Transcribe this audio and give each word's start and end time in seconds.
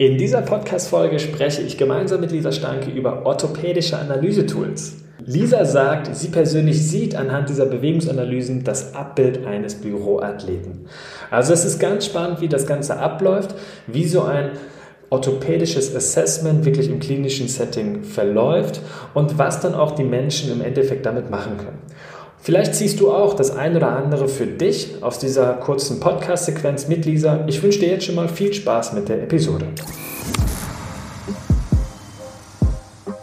In 0.00 0.16
dieser 0.16 0.42
Podcast-Folge 0.42 1.18
spreche 1.18 1.60
ich 1.62 1.76
gemeinsam 1.76 2.20
mit 2.20 2.30
Lisa 2.30 2.52
Stanke 2.52 2.88
über 2.88 3.26
orthopädische 3.26 3.98
Analysetools. 3.98 4.98
Lisa 5.26 5.64
sagt, 5.64 6.14
sie 6.14 6.28
persönlich 6.28 6.88
sieht 6.88 7.16
anhand 7.16 7.48
dieser 7.48 7.66
Bewegungsanalysen 7.66 8.62
das 8.62 8.94
Abbild 8.94 9.44
eines 9.44 9.74
Büroathleten. 9.74 10.86
Also 11.32 11.52
es 11.52 11.64
ist 11.64 11.80
ganz 11.80 12.06
spannend, 12.06 12.40
wie 12.40 12.46
das 12.46 12.64
Ganze 12.64 12.96
abläuft, 12.96 13.56
wie 13.88 14.06
so 14.06 14.22
ein 14.22 14.50
orthopädisches 15.10 15.96
Assessment 15.96 16.64
wirklich 16.64 16.88
im 16.88 17.00
klinischen 17.00 17.48
Setting 17.48 18.04
verläuft 18.04 18.80
und 19.14 19.36
was 19.36 19.58
dann 19.58 19.74
auch 19.74 19.96
die 19.96 20.04
Menschen 20.04 20.52
im 20.52 20.60
Endeffekt 20.60 21.06
damit 21.06 21.28
machen 21.28 21.56
können. 21.56 21.78
Vielleicht 22.48 22.74
siehst 22.74 22.98
du 22.98 23.12
auch 23.12 23.34
das 23.34 23.50
ein 23.50 23.76
oder 23.76 23.94
andere 23.94 24.26
für 24.26 24.46
dich 24.46 25.02
aus 25.02 25.18
dieser 25.18 25.52
kurzen 25.52 26.00
Podcast-Sequenz 26.00 26.88
mit 26.88 27.04
Lisa. 27.04 27.44
Ich 27.46 27.62
wünsche 27.62 27.78
dir 27.78 27.90
jetzt 27.90 28.06
schon 28.06 28.14
mal 28.14 28.26
viel 28.26 28.54
Spaß 28.54 28.94
mit 28.94 29.10
der 29.10 29.22
Episode. 29.22 29.66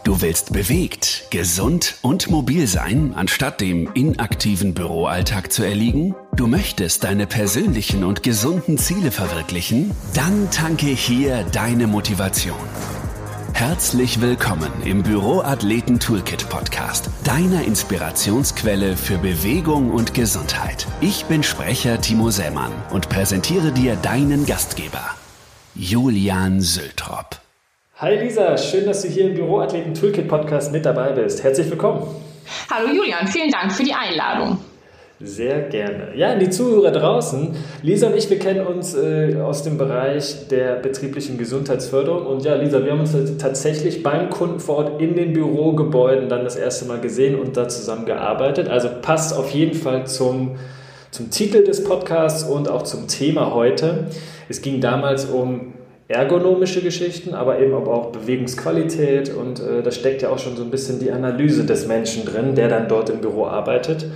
Du 0.04 0.22
willst 0.22 0.52
bewegt, 0.52 1.24
gesund 1.30 1.96
und 2.02 2.30
mobil 2.30 2.68
sein, 2.68 3.14
anstatt 3.16 3.60
dem 3.60 3.90
inaktiven 3.94 4.74
Büroalltag 4.74 5.50
zu 5.50 5.64
erliegen? 5.64 6.14
Du 6.36 6.46
möchtest 6.46 7.02
deine 7.02 7.26
persönlichen 7.26 8.04
und 8.04 8.22
gesunden 8.22 8.78
Ziele 8.78 9.10
verwirklichen? 9.10 9.90
Dann 10.14 10.52
tanke 10.52 10.86
hier 10.86 11.44
deine 11.50 11.88
Motivation. 11.88 12.54
Herzlich 13.58 14.20
willkommen 14.20 14.70
im 14.84 15.02
Büroathleten 15.02 15.98
Toolkit 15.98 16.46
Podcast, 16.50 17.08
deiner 17.24 17.64
Inspirationsquelle 17.64 18.98
für 18.98 19.16
Bewegung 19.16 19.92
und 19.92 20.12
Gesundheit. 20.12 20.86
Ich 21.00 21.24
bin 21.24 21.42
Sprecher 21.42 21.98
Timo 21.98 22.28
Sämann 22.28 22.70
und 22.92 23.08
präsentiere 23.08 23.72
dir 23.72 23.96
deinen 23.96 24.44
Gastgeber, 24.44 25.14
Julian 25.74 26.60
Söltrop. 26.60 27.38
Hi 27.96 28.16
Lisa, 28.16 28.58
schön, 28.58 28.84
dass 28.84 29.00
du 29.00 29.08
hier 29.08 29.28
im 29.30 29.34
Büroathleten 29.36 29.94
Toolkit 29.94 30.28
Podcast 30.28 30.70
mit 30.70 30.84
dabei 30.84 31.12
bist. 31.12 31.42
Herzlich 31.42 31.70
willkommen. 31.70 32.06
Hallo 32.70 32.92
Julian, 32.92 33.26
vielen 33.26 33.50
Dank 33.50 33.72
für 33.72 33.84
die 33.84 33.94
Einladung. 33.94 34.58
Sehr 35.18 35.62
gerne. 35.62 36.08
Ja, 36.14 36.34
die 36.34 36.50
Zuhörer 36.50 36.90
draußen. 36.90 37.56
Lisa 37.82 38.08
und 38.08 38.16
ich, 38.16 38.28
wir 38.28 38.38
kennen 38.38 38.66
uns 38.66 38.94
äh, 38.94 39.36
aus 39.40 39.62
dem 39.62 39.78
Bereich 39.78 40.48
der 40.48 40.74
betrieblichen 40.74 41.38
Gesundheitsförderung. 41.38 42.26
Und 42.26 42.44
ja, 42.44 42.54
Lisa, 42.54 42.84
wir 42.84 42.92
haben 42.92 43.00
uns 43.00 43.16
tatsächlich 43.38 44.02
beim 44.02 44.28
Kunden 44.28 44.60
vor 44.60 44.76
Ort 44.76 45.00
in 45.00 45.16
den 45.16 45.32
Bürogebäuden 45.32 46.28
dann 46.28 46.44
das 46.44 46.56
erste 46.56 46.84
Mal 46.84 47.00
gesehen 47.00 47.40
und 47.40 47.56
da 47.56 47.66
zusammengearbeitet. 47.66 48.68
Also 48.68 48.90
passt 49.00 49.34
auf 49.34 49.50
jeden 49.52 49.72
Fall 49.72 50.06
zum, 50.06 50.56
zum 51.10 51.30
Titel 51.30 51.64
des 51.64 51.82
Podcasts 51.82 52.42
und 52.42 52.68
auch 52.68 52.82
zum 52.82 53.08
Thema 53.08 53.54
heute. 53.54 54.08
Es 54.50 54.60
ging 54.60 54.82
damals 54.82 55.24
um 55.24 55.72
ergonomische 56.08 56.82
Geschichten, 56.82 57.32
aber 57.32 57.58
eben 57.58 57.72
auch 57.72 58.12
Bewegungsqualität 58.12 59.34
und 59.34 59.60
äh, 59.60 59.82
da 59.82 59.90
steckt 59.90 60.22
ja 60.22 60.28
auch 60.28 60.38
schon 60.38 60.56
so 60.56 60.62
ein 60.62 60.70
bisschen 60.70 61.00
die 61.00 61.10
Analyse 61.10 61.64
des 61.64 61.88
Menschen 61.88 62.26
drin, 62.26 62.54
der 62.54 62.68
dann 62.68 62.86
dort 62.86 63.08
im 63.08 63.20
Büro 63.20 63.46
arbeitet. 63.46 64.06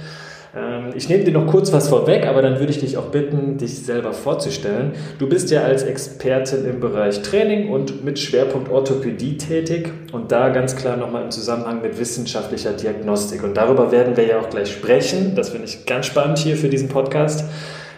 Ähm, 0.57 0.91
ich 0.95 1.09
nehme 1.09 1.25
dir 1.25 1.33
noch 1.33 1.47
kurz 1.47 1.73
was 1.73 1.89
vorweg, 1.89 2.27
aber 2.27 2.43
dann 2.43 2.59
würde 2.59 2.73
ich 2.73 2.81
dich 2.81 2.97
auch 2.97 3.07
bitten, 3.07 3.59
dich 3.59 3.79
selber 3.85 4.13
vorzustellen. 4.13 4.93
Du 5.19 5.29
bist 5.29 5.51
ja 5.51 5.63
als 5.63 5.83
Expertin 5.83 6.65
im 6.65 6.81
Bereich 6.81 7.23
Training 7.23 7.71
und 7.71 8.05
mit 8.05 8.19
Schwerpunkt 8.19 8.71
Orthopädie 8.71 9.37
tätig 9.37 9.93
und 10.13 10.33
da 10.33 10.49
ganz 10.49 10.77
klar 10.77 10.97
nochmal 10.97 11.25
im 11.25 11.31
Zusammenhang 11.31 11.83
mit 11.83 11.99
wissenschaftlicher 11.99 12.73
Diagnostik. 12.73 13.45
Und 13.45 13.57
darüber 13.57 13.93
werden 13.93 14.17
wir 14.17 14.27
ja 14.27 14.41
auch 14.41 14.51
gleich 14.51 14.73
sprechen. 14.73 15.35
Das 15.35 15.51
finde 15.51 15.67
ich 15.67 15.87
ganz 15.87 16.07
spannend 16.07 16.39
hier 16.39 16.57
für 16.57 16.69
diesen 16.69 16.89
Podcast. 16.89 17.45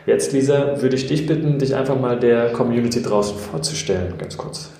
Jetzt, 0.05 0.33
Lisa, 0.33 0.83
würde 0.83 0.97
ich 0.97 1.06
dich 1.06 1.27
bitten, 1.27 1.59
dich 1.59 1.77
einfach 1.77 1.98
mal 1.98 2.19
der 2.19 2.50
Community 2.53 3.03
draußen 3.03 3.39
vorzustellen, 3.39 4.14
ganz 4.19 4.37
kurz. 4.37 4.70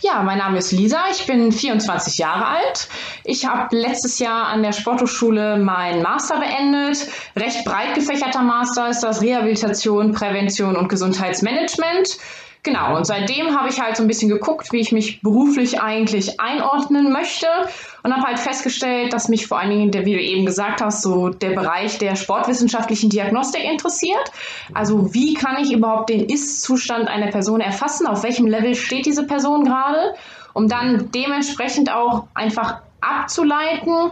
Ja, 0.00 0.22
mein 0.22 0.38
Name 0.38 0.58
ist 0.58 0.72
Lisa, 0.72 1.04
ich 1.10 1.26
bin 1.26 1.52
24 1.52 2.18
Jahre 2.18 2.46
alt. 2.46 2.88
Ich 3.24 3.46
habe 3.46 3.74
letztes 3.76 4.18
Jahr 4.18 4.46
an 4.46 4.62
der 4.62 4.72
Sporthochschule 4.72 5.56
meinen 5.58 6.02
Master 6.02 6.38
beendet. 6.38 7.08
Recht 7.36 7.64
breit 7.64 7.94
gefächerter 7.94 8.42
Master 8.42 8.88
ist 8.88 9.00
das 9.00 9.22
Rehabilitation, 9.22 10.12
Prävention 10.12 10.76
und 10.76 10.88
Gesundheitsmanagement. 10.88 12.18
Genau, 12.66 12.96
und 12.96 13.06
seitdem 13.06 13.56
habe 13.56 13.68
ich 13.68 13.80
halt 13.80 13.96
so 13.96 14.02
ein 14.02 14.08
bisschen 14.08 14.28
geguckt, 14.28 14.72
wie 14.72 14.80
ich 14.80 14.90
mich 14.90 15.22
beruflich 15.22 15.80
eigentlich 15.80 16.40
einordnen 16.40 17.12
möchte 17.12 17.46
und 18.02 18.12
habe 18.12 18.26
halt 18.26 18.40
festgestellt, 18.40 19.12
dass 19.12 19.28
mich 19.28 19.46
vor 19.46 19.60
allen 19.60 19.70
Dingen, 19.70 19.92
der, 19.92 20.04
wie 20.04 20.14
du 20.14 20.20
eben 20.20 20.44
gesagt 20.44 20.82
hast, 20.82 21.00
so 21.00 21.28
der 21.28 21.50
Bereich 21.50 21.98
der 21.98 22.16
sportwissenschaftlichen 22.16 23.08
Diagnostik 23.08 23.62
interessiert. 23.62 24.32
Also 24.74 25.14
wie 25.14 25.34
kann 25.34 25.62
ich 25.62 25.72
überhaupt 25.72 26.10
den 26.10 26.28
Ist-Zustand 26.28 27.06
einer 27.06 27.28
Person 27.28 27.60
erfassen? 27.60 28.08
Auf 28.08 28.24
welchem 28.24 28.48
Level 28.48 28.74
steht 28.74 29.06
diese 29.06 29.24
Person 29.24 29.64
gerade? 29.64 30.16
Um 30.52 30.66
dann 30.66 31.12
dementsprechend 31.12 31.92
auch 31.92 32.24
einfach 32.34 32.80
abzuleiten, 33.00 34.10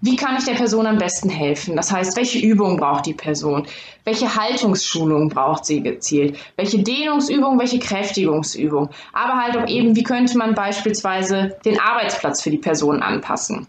wie 0.00 0.16
kann 0.16 0.36
ich 0.36 0.44
der 0.44 0.54
Person 0.54 0.86
am 0.86 0.98
besten 0.98 1.30
helfen? 1.30 1.74
Das 1.74 1.90
heißt, 1.90 2.16
welche 2.16 2.38
Übung 2.38 2.76
braucht 2.76 3.06
die 3.06 3.14
Person? 3.14 3.66
Welche 4.04 4.36
Haltungsschulung 4.36 5.30
braucht 5.30 5.64
sie 5.64 5.82
gezielt? 5.82 6.38
Welche 6.56 6.82
Dehnungsübung, 6.82 7.58
welche 7.58 7.78
Kräftigungsübung? 7.78 8.90
Aber 9.12 9.42
halt 9.42 9.56
auch 9.56 9.68
eben, 9.68 9.96
wie 9.96 10.02
könnte 10.02 10.36
man 10.36 10.54
beispielsweise 10.54 11.56
den 11.64 11.80
Arbeitsplatz 11.80 12.42
für 12.42 12.50
die 12.50 12.58
Person 12.58 13.02
anpassen? 13.02 13.66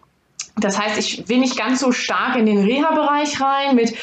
Das 0.58 0.78
heißt, 0.78 0.98
ich 0.98 1.30
will 1.30 1.40
nicht 1.40 1.58
ganz 1.58 1.80
so 1.80 1.92
stark 1.92 2.36
in 2.36 2.46
den 2.46 2.64
Reha-Bereich 2.64 3.40
rein 3.40 3.76
mit, 3.76 3.94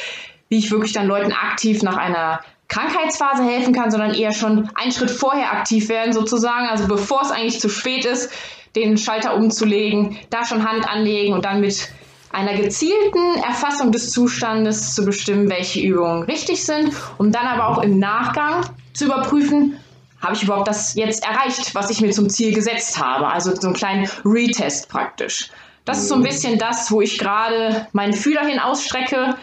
wie 0.49 0.59
ich 0.59 0.71
wirklich 0.71 0.93
dann 0.93 1.07
Leuten 1.07 1.33
aktiv 1.33 1.83
nach 1.83 1.97
einer 1.97 2.41
Krankheitsphase 2.69 3.45
helfen 3.45 3.75
kann, 3.75 3.91
sondern 3.91 4.15
eher 4.15 4.33
schon 4.33 4.71
einen 4.75 4.93
Schritt 4.93 5.11
vorher 5.11 5.53
aktiv 5.53 5.89
werden 5.89 6.13
sozusagen, 6.13 6.69
also 6.69 6.89
bevor 6.89 7.23
es 7.23 7.31
eigentlich 7.31 7.61
zu 7.61 7.69
spät 7.69 8.05
ist, 8.05 8.33
den 8.75 8.97
Schalter 8.97 9.37
umzulegen, 9.37 10.17
da 10.31 10.45
schon 10.45 10.69
Hand 10.69 10.89
anlegen 10.89 11.35
und 11.35 11.45
dann 11.45 11.61
mit 11.61 11.89
einer 12.35 12.55
gezielten 12.55 13.37
Erfassung 13.47 13.93
des 13.93 14.11
Zustandes 14.11 14.95
zu 14.95 15.05
bestimmen, 15.05 15.49
welche 15.49 15.81
Übungen 15.81 16.25
richtig 16.25 16.65
sind, 16.65 16.93
um 17.19 17.31
dann 17.31 17.47
aber 17.47 17.69
auch 17.69 17.83
im 17.83 17.99
Nachgang 17.99 18.67
zu 18.93 19.07
überprüfen, 19.07 19.79
habe 20.21 20.35
ich 20.35 20.43
überhaupt 20.43 20.69
das 20.69 20.95
jetzt 20.95 21.25
erreicht, 21.25 21.75
was 21.75 21.91
ich 21.91 22.01
mir 22.01 22.11
zum 22.11 22.29
Ziel 22.29 22.55
gesetzt 22.55 22.99
habe. 23.03 23.29
Also 23.29 23.55
so 23.55 23.69
einen 23.69 23.77
kleinen 23.77 24.09
Retest 24.25 24.89
praktisch. 24.89 25.51
Das 25.85 25.99
ist 25.99 26.09
so 26.09 26.15
ein 26.15 26.23
bisschen 26.23 26.59
das, 26.59 26.91
wo 26.91 27.03
ich 27.03 27.19
gerade 27.19 27.87
meinen 27.93 28.15
Fühler 28.15 28.45
hin 28.47 28.59
ausstrecke. 28.59 29.37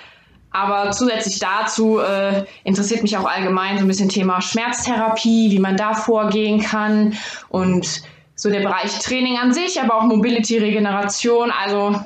Aber 0.50 0.92
zusätzlich 0.92 1.40
dazu 1.40 2.00
äh, 2.00 2.44
interessiert 2.66 3.04
mich 3.04 3.16
auch 3.16 3.26
allgemein 3.26 3.78
so 3.78 3.86
ein 3.86 3.88
bisschen 3.88 4.10
Thema 4.10 4.42
Schmerztherapie, 4.42 5.50
wie 5.52 5.60
man 5.60 5.78
da 5.78 5.94
vorgehen 5.94 6.62
kann 6.62 7.16
und 7.48 8.02
so 8.36 8.50
der 8.50 8.62
Bereich 8.62 9.00
Training 9.00 9.38
an 9.38 9.54
sich, 9.54 9.80
aber 9.80 9.96
auch 9.96 10.04
Mobility, 10.04 10.58
Regeneration. 10.58 11.52
Also 11.52 12.02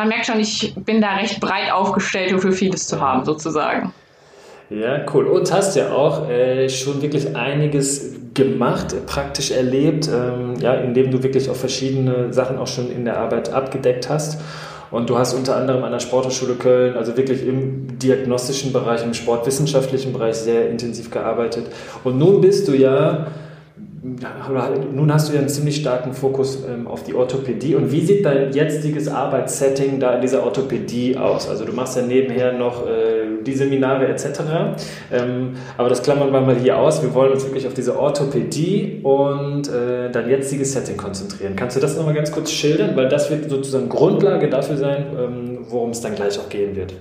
man 0.00 0.08
merkt 0.08 0.26
schon, 0.26 0.40
ich 0.40 0.74
bin 0.74 1.02
da 1.02 1.16
recht 1.16 1.40
breit 1.40 1.70
aufgestellt, 1.70 2.32
um 2.32 2.40
für 2.40 2.52
vieles 2.52 2.86
zu 2.86 3.00
haben, 3.00 3.24
sozusagen. 3.26 3.92
Ja, 4.70 5.04
cool. 5.12 5.26
Und 5.26 5.52
hast 5.52 5.76
ja 5.76 5.92
auch 5.92 6.30
äh, 6.30 6.68
schon 6.70 7.02
wirklich 7.02 7.36
einiges 7.36 8.14
gemacht, 8.32 8.94
praktisch 9.06 9.50
erlebt, 9.50 10.08
ähm, 10.08 10.54
ja, 10.58 10.74
indem 10.74 11.10
du 11.10 11.22
wirklich 11.22 11.50
auch 11.50 11.56
verschiedene 11.56 12.32
Sachen 12.32 12.56
auch 12.56 12.68
schon 12.68 12.90
in 12.90 13.04
der 13.04 13.18
Arbeit 13.18 13.52
abgedeckt 13.52 14.08
hast. 14.08 14.40
Und 14.90 15.10
du 15.10 15.18
hast 15.18 15.34
unter 15.34 15.56
anderem 15.56 15.84
an 15.84 15.92
der 15.92 16.00
Sporthochschule 16.00 16.54
Köln, 16.54 16.96
also 16.96 17.16
wirklich 17.16 17.46
im 17.46 17.98
diagnostischen 17.98 18.72
Bereich, 18.72 19.04
im 19.04 19.12
sportwissenschaftlichen 19.12 20.12
Bereich 20.14 20.36
sehr 20.36 20.70
intensiv 20.70 21.10
gearbeitet. 21.10 21.66
Und 22.04 22.18
nun 22.18 22.40
bist 22.40 22.66
du 22.68 22.72
ja 22.72 23.26
nun 24.02 25.12
hast 25.12 25.28
du 25.28 25.34
ja 25.34 25.40
einen 25.40 25.50
ziemlich 25.50 25.76
starken 25.76 26.14
Fokus 26.14 26.64
ähm, 26.64 26.86
auf 26.86 27.02
die 27.02 27.14
Orthopädie. 27.14 27.74
Und 27.74 27.92
wie 27.92 28.00
sieht 28.00 28.24
dein 28.24 28.50
jetziges 28.52 29.08
Arbeitssetting 29.08 30.00
da 30.00 30.14
in 30.14 30.22
dieser 30.22 30.42
Orthopädie 30.42 31.18
aus? 31.18 31.48
Also 31.48 31.66
du 31.66 31.72
machst 31.72 31.96
ja 31.96 32.02
nebenher 32.02 32.54
noch 32.54 32.86
äh, 32.86 33.42
die 33.44 33.52
Seminare 33.52 34.08
etc. 34.08 34.40
Ähm, 35.12 35.50
aber 35.76 35.90
das 35.90 36.02
klammern 36.02 36.32
wir 36.32 36.40
mal 36.40 36.56
hier 36.56 36.78
aus. 36.78 37.02
Wir 37.02 37.12
wollen 37.12 37.32
uns 37.32 37.44
wirklich 37.44 37.66
auf 37.66 37.74
diese 37.74 37.98
Orthopädie 37.98 39.00
und 39.02 39.68
äh, 39.68 40.10
dein 40.10 40.30
jetziges 40.30 40.72
Setting 40.72 40.96
konzentrieren. 40.96 41.54
Kannst 41.54 41.76
du 41.76 41.80
das 41.80 41.96
nochmal 41.96 42.14
ganz 42.14 42.32
kurz 42.32 42.50
schildern? 42.50 42.96
Weil 42.96 43.08
das 43.10 43.30
wird 43.30 43.50
sozusagen 43.50 43.90
Grundlage 43.90 44.48
dafür 44.48 44.78
sein, 44.78 45.06
ähm, 45.18 45.58
worum 45.68 45.90
es 45.90 46.00
dann 46.00 46.14
gleich 46.14 46.38
auch 46.38 46.48
gehen 46.48 46.74
wird. 46.74 46.94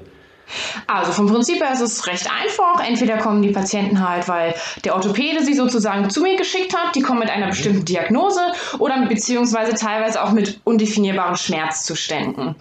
Also 0.88 1.12
vom 1.12 1.28
Prinzip 1.28 1.62
her 1.62 1.74
ist 1.74 1.82
es 1.82 2.08
recht 2.08 2.28
einfach. 2.32 2.86
Entweder 2.86 3.18
kommen 3.18 3.42
die 3.42 3.52
Patienten 3.52 4.08
halt, 4.08 4.28
weil 4.28 4.56
der 4.84 4.96
Orthopäde 4.96 5.44
sie 5.44 5.54
sozusagen 5.54 6.10
zu 6.10 6.22
mir 6.22 6.36
geschickt 6.36 6.76
hat, 6.76 6.96
die 6.96 7.02
kommen 7.02 7.20
mit 7.20 7.30
einer 7.30 7.48
bestimmten 7.48 7.86
Diagnose 7.86 8.42
oder 8.80 9.06
beziehungsweise 9.06 9.74
teilweise 9.74 10.24
auch 10.24 10.32
mit 10.32 10.60
undefinierbaren 10.64 11.36
Schmerzzuständen. 11.36 12.56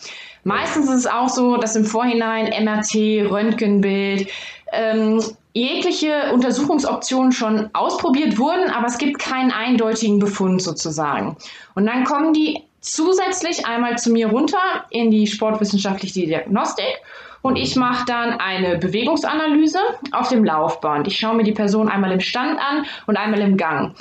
Meistens 0.45 0.87
ist 0.89 1.01
es 1.01 1.07
auch 1.07 1.29
so, 1.29 1.57
dass 1.57 1.77
im 1.77 1.85
Vorhinein 1.85 2.47
MRT, 2.65 3.31
Röntgenbild, 3.31 4.29
ähm, 4.73 5.23
jegliche 5.53 6.33
Untersuchungsoptionen 6.33 7.33
schon 7.33 7.71
ausprobiert 7.73 8.39
wurden, 8.39 8.71
aber 8.71 8.87
es 8.87 8.99
gibt 8.99 9.19
keinen 9.19 9.51
eindeutigen 9.51 10.19
Befund 10.19 10.63
sozusagen. 10.63 11.37
Und 11.75 11.87
dann 11.87 12.05
kommen 12.05 12.33
die 12.33 12.63
zusätzlich 12.81 13.67
einmal 13.67 13.99
zu 13.99 14.11
mir 14.11 14.29
runter 14.29 14.59
in 14.91 15.11
die 15.11 15.27
sportwissenschaftliche 15.27 16.27
Diagnostik 16.27 17.03
und 17.43 17.57
ich 17.57 17.77
mache 17.77 18.05
dann 18.07 18.41
eine 18.41 18.79
Bewegungsanalyse 18.79 19.79
auf 20.13 20.29
dem 20.29 20.45
Laufband. 20.45 21.07
Ich 21.07 21.19
schaue 21.19 21.37
mir 21.37 21.45
die 21.45 21.53
Person 21.53 21.89
einmal 21.89 22.13
im 22.13 22.21
Stand 22.21 22.59
an 22.59 22.87
und 23.07 23.17
einmal 23.17 23.41
im 23.41 23.57
Gang. 23.57 23.95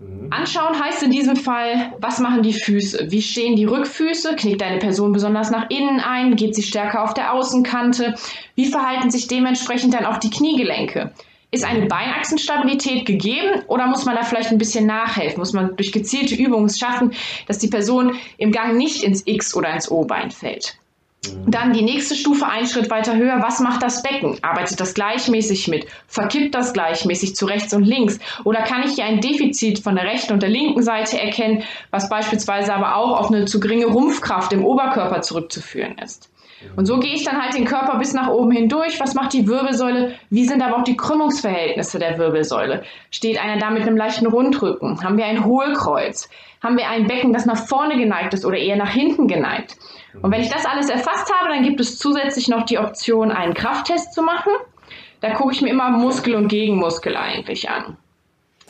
Mhm. 0.00 0.28
Anschauen 0.30 0.80
heißt 0.80 1.02
in 1.02 1.10
diesem 1.10 1.36
Fall, 1.36 1.92
was 2.00 2.20
machen 2.20 2.42
die 2.42 2.52
Füße? 2.52 3.10
Wie 3.10 3.22
stehen 3.22 3.56
die 3.56 3.64
Rückfüße? 3.64 4.36
Knickt 4.36 4.62
eine 4.62 4.78
Person 4.78 5.12
besonders 5.12 5.50
nach 5.50 5.70
innen 5.70 6.00
ein? 6.00 6.36
Geht 6.36 6.54
sie 6.54 6.62
stärker 6.62 7.02
auf 7.02 7.14
der 7.14 7.32
Außenkante? 7.32 8.14
Wie 8.54 8.66
verhalten 8.66 9.10
sich 9.10 9.26
dementsprechend 9.26 9.94
dann 9.94 10.04
auch 10.04 10.18
die 10.18 10.30
Kniegelenke? 10.30 11.12
Ist 11.50 11.64
eine 11.64 11.86
Beinachsenstabilität 11.86 13.06
gegeben 13.06 13.62
oder 13.68 13.86
muss 13.86 14.04
man 14.04 14.14
da 14.14 14.22
vielleicht 14.22 14.50
ein 14.50 14.58
bisschen 14.58 14.86
nachhelfen? 14.86 15.38
Muss 15.38 15.54
man 15.54 15.74
durch 15.76 15.92
gezielte 15.92 16.34
Übungen 16.34 16.68
schaffen, 16.68 17.12
dass 17.46 17.58
die 17.58 17.68
Person 17.68 18.16
im 18.36 18.52
Gang 18.52 18.76
nicht 18.76 19.02
ins 19.02 19.22
X 19.26 19.56
oder 19.56 19.72
ins 19.72 19.90
O-Bein 19.90 20.30
fällt? 20.30 20.78
Mhm. 21.26 21.50
Dann 21.50 21.72
die 21.72 21.82
nächste 21.82 22.14
Stufe, 22.14 22.46
einen 22.46 22.66
Schritt 22.66 22.90
weiter 22.90 23.16
höher. 23.16 23.42
Was 23.42 23.60
macht 23.60 23.82
das 23.82 24.02
Becken? 24.02 24.38
Arbeitet 24.42 24.80
das 24.80 24.94
gleichmäßig 24.94 25.68
mit? 25.68 25.86
Verkippt 26.06 26.54
das 26.54 26.72
gleichmäßig 26.72 27.34
zu 27.34 27.46
rechts 27.46 27.74
und 27.74 27.84
links? 27.84 28.18
Oder 28.44 28.62
kann 28.62 28.82
ich 28.82 28.92
hier 28.92 29.04
ein 29.04 29.20
Defizit 29.20 29.80
von 29.80 29.96
der 29.96 30.04
rechten 30.04 30.32
und 30.32 30.42
der 30.42 30.50
linken 30.50 30.82
Seite 30.82 31.20
erkennen, 31.20 31.62
was 31.90 32.08
beispielsweise 32.08 32.72
aber 32.74 32.96
auch 32.96 33.18
auf 33.18 33.30
eine 33.30 33.46
zu 33.46 33.60
geringe 33.60 33.86
Rumpfkraft 33.86 34.52
im 34.52 34.64
Oberkörper 34.64 35.22
zurückzuführen 35.22 35.96
ist? 35.98 36.30
Und 36.76 36.86
so 36.86 36.98
gehe 36.98 37.14
ich 37.14 37.24
dann 37.24 37.40
halt 37.40 37.54
den 37.54 37.64
Körper 37.64 37.98
bis 37.98 38.14
nach 38.14 38.28
oben 38.28 38.50
hindurch. 38.50 39.00
Was 39.00 39.14
macht 39.14 39.32
die 39.32 39.46
Wirbelsäule? 39.46 40.14
Wie 40.30 40.44
sind 40.44 40.62
aber 40.62 40.76
auch 40.76 40.84
die 40.84 40.96
Krümmungsverhältnisse 40.96 41.98
der 41.98 42.18
Wirbelsäule? 42.18 42.82
Steht 43.10 43.40
einer 43.40 43.58
da 43.58 43.70
mit 43.70 43.82
einem 43.82 43.96
leichten 43.96 44.26
Rundrücken? 44.26 45.02
Haben 45.02 45.16
wir 45.16 45.26
ein 45.26 45.44
Hohlkreuz? 45.44 46.28
Haben 46.62 46.76
wir 46.76 46.88
ein 46.88 47.06
Becken, 47.06 47.32
das 47.32 47.46
nach 47.46 47.66
vorne 47.66 47.96
geneigt 47.96 48.34
ist 48.34 48.44
oder 48.44 48.56
eher 48.56 48.76
nach 48.76 48.90
hinten 48.90 49.28
geneigt? 49.28 49.76
Und 50.20 50.32
wenn 50.32 50.40
ich 50.40 50.50
das 50.50 50.66
alles 50.66 50.88
erfasst 50.88 51.32
habe, 51.32 51.50
dann 51.50 51.62
gibt 51.62 51.80
es 51.80 51.98
zusätzlich 51.98 52.48
noch 52.48 52.64
die 52.64 52.78
Option, 52.78 53.30
einen 53.30 53.54
Krafttest 53.54 54.12
zu 54.12 54.22
machen. 54.22 54.52
Da 55.20 55.34
gucke 55.34 55.52
ich 55.52 55.62
mir 55.62 55.70
immer 55.70 55.90
Muskel 55.90 56.34
und 56.34 56.48
Gegenmuskel 56.48 57.16
eigentlich 57.16 57.68
an. 57.70 57.96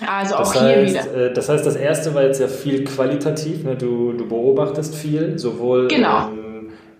Also 0.07 0.37
auch 0.37 0.41
das 0.41 0.53
hier 0.53 0.63
heißt, 0.63 1.13
wieder. 1.13 1.27
Äh, 1.27 1.33
das 1.33 1.49
heißt, 1.49 1.67
das 1.67 1.77
erste 1.77 2.15
war 2.15 2.23
jetzt 2.23 2.41
ja 2.41 2.49
viel 2.49 2.85
qualitativ. 2.85 3.65
Ne? 3.65 3.77
Du, 3.77 4.13
du 4.13 4.29
beobachtest 4.29 4.95
viel, 4.95 5.39
sowohl 5.39 5.89
genau. 5.89 6.29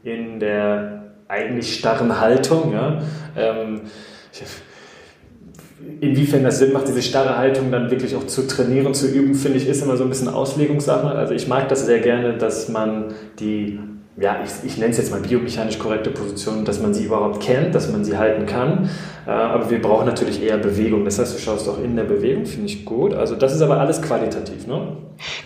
In 0.05 0.41
der 0.41 1.13
eigentlich 1.29 1.75
starren 1.79 2.21
Haltung. 2.21 2.73
Ja? 2.73 3.03
Ähm, 3.37 3.83
inwiefern 6.01 6.43
das 6.43 6.59
Sinn 6.59 6.73
macht, 6.73 6.89
diese 6.89 7.03
starre 7.03 7.37
Haltung 7.37 7.71
dann 7.71 7.91
wirklich 7.91 8.17
auch 8.17 8.27
zu 8.27 8.47
trainieren, 8.47 8.95
zu 8.95 9.09
üben, 9.09 9.35
finde 9.35 9.59
ich, 9.59 9.69
ist 9.69 9.83
immer 9.83 9.97
so 9.97 10.05
ein 10.05 10.09
bisschen 10.09 10.29
Auslegungssache. 10.29 11.09
Also 11.09 11.35
ich 11.35 11.47
mag 11.49 11.69
das 11.69 11.87
sehr 11.87 12.01
gerne, 12.01 12.35
dass 12.35 12.69
man 12.69 13.15
die, 13.39 13.79
ja, 14.17 14.41
ich, 14.45 14.69
ich 14.69 14.79
nenne 14.79 14.91
es 14.91 14.99
jetzt 14.99 15.11
mal 15.11 15.21
biomechanisch 15.21 15.79
korrekte 15.79 16.11
Position, 16.11 16.65
dass 16.65 16.81
man 16.81 16.95
sie 16.95 17.05
überhaupt 17.05 17.41
kennt, 17.41 17.75
dass 17.75 17.91
man 17.91 18.05
sie 18.05 18.17
halten 18.17 18.47
kann. 18.47 18.91
Äh, 19.27 19.31
aber 19.31 19.71
wir 19.71 19.81
brauchen 19.81 20.07
natürlich 20.07 20.43
eher 20.43 20.59
Bewegung. 20.59 21.05
Das 21.05 21.19
heißt, 21.19 21.37
du 21.37 21.39
schaust 21.41 21.69
auch 21.69 21.83
in 21.83 21.95
der 21.95 22.05
Bewegung, 22.05 22.47
finde 22.47 22.67
ich 22.67 22.85
gut. 22.85 23.15
Also 23.15 23.37
das 23.37 23.55
ist 23.55 23.63
aber 23.63 23.79
alles 23.79 24.03
qualitativ, 24.03 24.67
ne? 24.67 24.97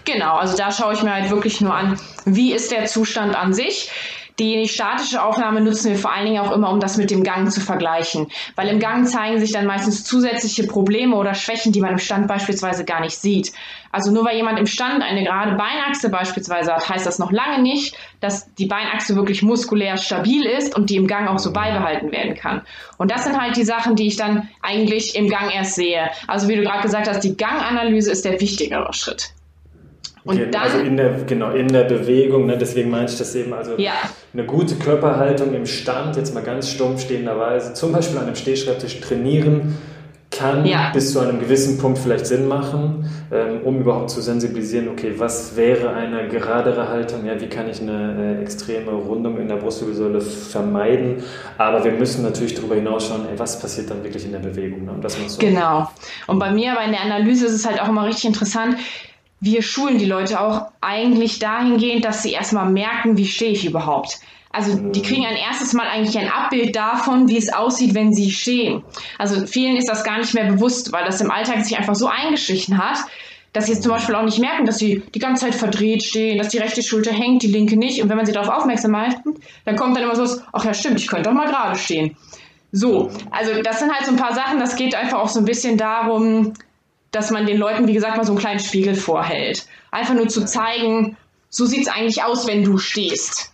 Genau, 0.04 0.36
also 0.36 0.56
da 0.56 0.70
schaue 0.70 0.92
ich 0.92 1.02
mir 1.02 1.14
halt 1.14 1.30
wirklich 1.30 1.60
nur 1.60 1.74
an, 1.74 1.98
wie 2.24 2.52
ist 2.52 2.72
der 2.72 2.84
Zustand 2.86 3.34
an 3.34 3.54
sich 3.54 3.90
die 4.38 4.66
statische 4.68 5.22
Aufnahme 5.22 5.60
nutzen 5.60 5.90
wir 5.90 5.98
vor 5.98 6.12
allen 6.12 6.26
Dingen 6.26 6.40
auch 6.40 6.52
immer, 6.52 6.70
um 6.70 6.80
das 6.80 6.96
mit 6.96 7.10
dem 7.10 7.22
Gang 7.22 7.50
zu 7.50 7.60
vergleichen. 7.60 8.28
Weil 8.56 8.68
im 8.68 8.78
Gang 8.80 9.06
zeigen 9.06 9.38
sich 9.38 9.52
dann 9.52 9.66
meistens 9.66 10.04
zusätzliche 10.04 10.66
Probleme 10.66 11.16
oder 11.16 11.34
Schwächen, 11.34 11.72
die 11.72 11.80
man 11.80 11.92
im 11.92 11.98
Stand 11.98 12.28
beispielsweise 12.28 12.84
gar 12.84 13.00
nicht 13.00 13.16
sieht. 13.16 13.52
Also 13.90 14.10
nur 14.10 14.24
weil 14.24 14.36
jemand 14.36 14.58
im 14.58 14.66
Stand 14.66 15.02
eine 15.02 15.22
gerade 15.22 15.54
Beinachse 15.54 16.08
beispielsweise 16.08 16.72
hat, 16.72 16.88
heißt 16.88 17.06
das 17.06 17.18
noch 17.18 17.30
lange 17.30 17.62
nicht, 17.62 17.94
dass 18.20 18.52
die 18.54 18.66
Beinachse 18.66 19.16
wirklich 19.16 19.42
muskulär 19.42 19.98
stabil 19.98 20.46
ist 20.46 20.74
und 20.74 20.88
die 20.88 20.96
im 20.96 21.06
Gang 21.06 21.28
auch 21.28 21.38
so 21.38 21.52
beibehalten 21.52 22.10
werden 22.10 22.34
kann. 22.34 22.62
Und 22.96 23.10
das 23.10 23.24
sind 23.24 23.38
halt 23.38 23.56
die 23.56 23.64
Sachen, 23.64 23.94
die 23.94 24.06
ich 24.06 24.16
dann 24.16 24.48
eigentlich 24.62 25.14
im 25.14 25.28
Gang 25.28 25.54
erst 25.54 25.74
sehe. 25.74 26.08
Also 26.26 26.48
wie 26.48 26.56
du 26.56 26.62
gerade 26.62 26.82
gesagt 26.82 27.06
hast, 27.08 27.20
die 27.20 27.36
Ganganalyse 27.36 28.10
ist 28.10 28.24
der 28.24 28.40
wichtigere 28.40 28.92
Schritt. 28.94 29.34
Und 30.24 30.36
okay, 30.36 30.48
dann, 30.50 30.62
also 30.62 30.78
in 30.78 30.96
der, 30.96 31.10
genau, 31.26 31.50
in 31.50 31.68
der 31.68 31.84
Bewegung, 31.84 32.46
ne, 32.46 32.56
deswegen 32.56 32.90
meinte 32.90 33.12
ich 33.12 33.18
das 33.18 33.34
eben, 33.34 33.52
also 33.52 33.72
ja. 33.76 33.92
eine 34.32 34.44
gute 34.44 34.76
Körperhaltung 34.76 35.52
im 35.52 35.66
Stand, 35.66 36.16
jetzt 36.16 36.32
mal 36.32 36.44
ganz 36.44 36.70
stumpf 36.70 37.02
stehenderweise, 37.02 37.74
zum 37.74 37.92
Beispiel 37.92 38.18
an 38.18 38.26
einem 38.26 38.36
Stehschreibtisch 38.36 39.00
trainieren, 39.00 39.76
kann 40.32 40.64
ja. 40.64 40.90
bis 40.92 41.12
zu 41.12 41.20
einem 41.20 41.40
gewissen 41.40 41.78
Punkt 41.78 41.98
vielleicht 41.98 42.26
Sinn 42.26 42.48
machen, 42.48 43.08
ähm, 43.30 43.60
um 43.64 43.80
überhaupt 43.80 44.10
zu 44.10 44.20
sensibilisieren, 44.20 44.88
okay, 44.88 45.14
was 45.18 45.56
wäre 45.56 45.92
eine 45.92 46.28
geradere 46.28 46.88
Haltung, 46.88 47.26
ja, 47.26 47.38
wie 47.40 47.48
kann 47.48 47.68
ich 47.68 47.80
eine 47.80 48.38
äh, 48.38 48.42
extreme 48.42 48.92
Rundung 48.92 49.38
in 49.38 49.48
der 49.48 49.56
Brustwirbelsäule 49.56 50.20
vermeiden, 50.20 51.22
aber 51.58 51.84
wir 51.84 51.92
müssen 51.92 52.22
natürlich 52.22 52.54
darüber 52.54 52.76
hinausschauen, 52.76 53.26
ey, 53.30 53.38
was 53.38 53.60
passiert 53.60 53.90
dann 53.90 54.02
wirklich 54.02 54.24
in 54.24 54.32
der 54.32 54.38
Bewegung. 54.38 54.86
Ne? 54.86 54.92
Das 55.02 55.16
so 55.26 55.38
genau. 55.38 55.90
Und 56.26 56.38
bei 56.38 56.50
mir, 56.50 56.72
aber 56.72 56.84
in 56.84 56.92
der 56.92 57.02
Analyse 57.02 57.46
ist 57.46 57.52
es 57.52 57.66
halt 57.66 57.80
auch 57.80 57.88
immer 57.88 58.06
richtig 58.06 58.24
interessant, 58.24 58.76
wir 59.42 59.60
schulen 59.60 59.98
die 59.98 60.06
Leute 60.06 60.40
auch 60.40 60.68
eigentlich 60.80 61.40
dahingehend, 61.40 62.04
dass 62.04 62.22
sie 62.22 62.30
erstmal 62.30 62.70
merken, 62.70 63.16
wie 63.16 63.26
stehe 63.26 63.50
ich 63.50 63.66
überhaupt. 63.66 64.20
Also 64.52 64.76
die 64.76 65.00
mhm. 65.00 65.04
kriegen 65.04 65.26
ein 65.26 65.34
erstes 65.34 65.72
Mal 65.72 65.88
eigentlich 65.88 66.16
ein 66.16 66.30
Abbild 66.30 66.76
davon, 66.76 67.26
wie 67.26 67.38
es 67.38 67.52
aussieht, 67.52 67.92
wenn 67.94 68.12
sie 68.12 68.30
stehen. 68.30 68.84
Also 69.18 69.44
vielen 69.46 69.76
ist 69.76 69.88
das 69.88 70.04
gar 70.04 70.18
nicht 70.18 70.32
mehr 70.32 70.44
bewusst, 70.44 70.92
weil 70.92 71.04
das 71.04 71.20
im 71.20 71.32
Alltag 71.32 71.64
sich 71.64 71.76
einfach 71.76 71.96
so 71.96 72.06
eingeschlichen 72.06 72.78
hat, 72.78 72.98
dass 73.52 73.66
sie 73.66 73.72
jetzt 73.72 73.82
zum 73.82 73.90
Beispiel 73.90 74.14
auch 74.14 74.22
nicht 74.22 74.38
merken, 74.38 74.64
dass 74.64 74.78
sie 74.78 75.02
die 75.12 75.18
ganze 75.18 75.46
Zeit 75.46 75.56
verdreht 75.56 76.04
stehen, 76.04 76.38
dass 76.38 76.50
die 76.50 76.58
rechte 76.58 76.82
Schulter 76.82 77.12
hängt, 77.12 77.42
die 77.42 77.48
linke 77.48 77.76
nicht. 77.76 78.00
Und 78.00 78.10
wenn 78.10 78.16
man 78.16 78.26
sie 78.26 78.32
darauf 78.32 78.48
aufmerksam 78.48 78.92
macht, 78.92 79.16
dann 79.64 79.74
kommt 79.74 79.96
dann 79.96 80.04
immer 80.04 80.14
so, 80.14 80.40
ach 80.52 80.64
ja 80.64 80.72
stimmt, 80.72 81.00
ich 81.00 81.08
könnte 81.08 81.30
doch 81.30 81.34
mal 81.34 81.48
gerade 81.48 81.76
stehen. 81.76 82.16
So, 82.70 83.10
also 83.32 83.60
das 83.60 83.80
sind 83.80 83.92
halt 83.92 84.06
so 84.06 84.12
ein 84.12 84.16
paar 84.18 84.34
Sachen, 84.34 84.60
das 84.60 84.76
geht 84.76 84.94
einfach 84.94 85.18
auch 85.18 85.28
so 85.28 85.40
ein 85.40 85.44
bisschen 85.44 85.76
darum, 85.76 86.54
dass 87.12 87.30
man 87.30 87.46
den 87.46 87.58
Leuten, 87.58 87.86
wie 87.86 87.92
gesagt, 87.92 88.16
mal 88.16 88.24
so 88.24 88.32
einen 88.32 88.40
kleinen 88.40 88.58
Spiegel 88.58 88.94
vorhält. 88.94 89.66
Einfach 89.90 90.14
nur 90.14 90.28
zu 90.28 90.44
zeigen, 90.44 91.16
so 91.50 91.66
sieht 91.66 91.82
es 91.82 91.88
eigentlich 91.88 92.24
aus, 92.24 92.46
wenn 92.46 92.64
du 92.64 92.78
stehst. 92.78 93.52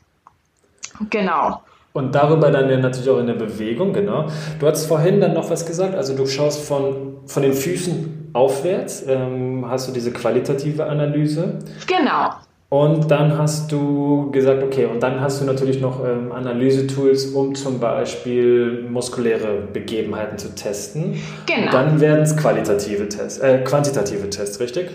Genau. 1.11 1.63
Und 1.93 2.15
darüber 2.15 2.51
dann 2.51 2.71
ja 2.71 2.79
natürlich 2.79 3.11
auch 3.11 3.19
in 3.19 3.27
der 3.27 3.35
Bewegung, 3.35 3.93
genau. 3.93 4.29
Du 4.61 4.67
hast 4.67 4.87
vorhin 4.87 5.21
dann 5.21 5.35
noch 5.35 5.51
was 5.51 5.67
gesagt, 5.67 5.95
also 5.95 6.17
du 6.17 6.27
schaust 6.27 6.65
von, 6.65 7.17
von 7.27 7.43
den 7.43 7.53
Füßen 7.53 8.31
aufwärts, 8.33 9.05
ähm, 9.07 9.65
hast 9.69 9.89
du 9.89 9.93
diese 9.93 10.13
qualitative 10.13 10.85
Analyse. 10.87 11.59
Genau. 11.87 12.35
Und 12.71 13.11
dann 13.11 13.39
hast 13.39 13.73
du 13.73 14.31
gesagt, 14.31 14.63
okay, 14.63 14.85
und 14.85 15.03
dann 15.03 15.23
hast 15.23 15.41
du 15.41 15.47
natürlich 15.47 15.81
noch 15.81 16.05
ähm, 16.05 16.33
Analysetools, 16.33 17.27
um 17.27 17.55
zum 17.55 17.81
Beispiel 17.81 18.83
muskuläre 18.91 19.63
Begebenheiten 19.73 20.37
zu 20.37 20.55
testen. 20.55 21.23
Genau. 21.47 21.67
Und 21.67 21.73
dann 21.73 22.01
werden 22.01 22.21
es 22.21 22.37
qualitative 22.37 23.09
Tests, 23.09 23.39
äh, 23.39 23.65
quantitative 23.65 24.29
Tests, 24.29 24.61
richtig? 24.61 24.91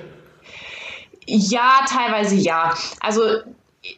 Ja, 1.25 1.79
teilweise 1.89 2.35
ja. 2.35 2.75
Also 2.99 3.21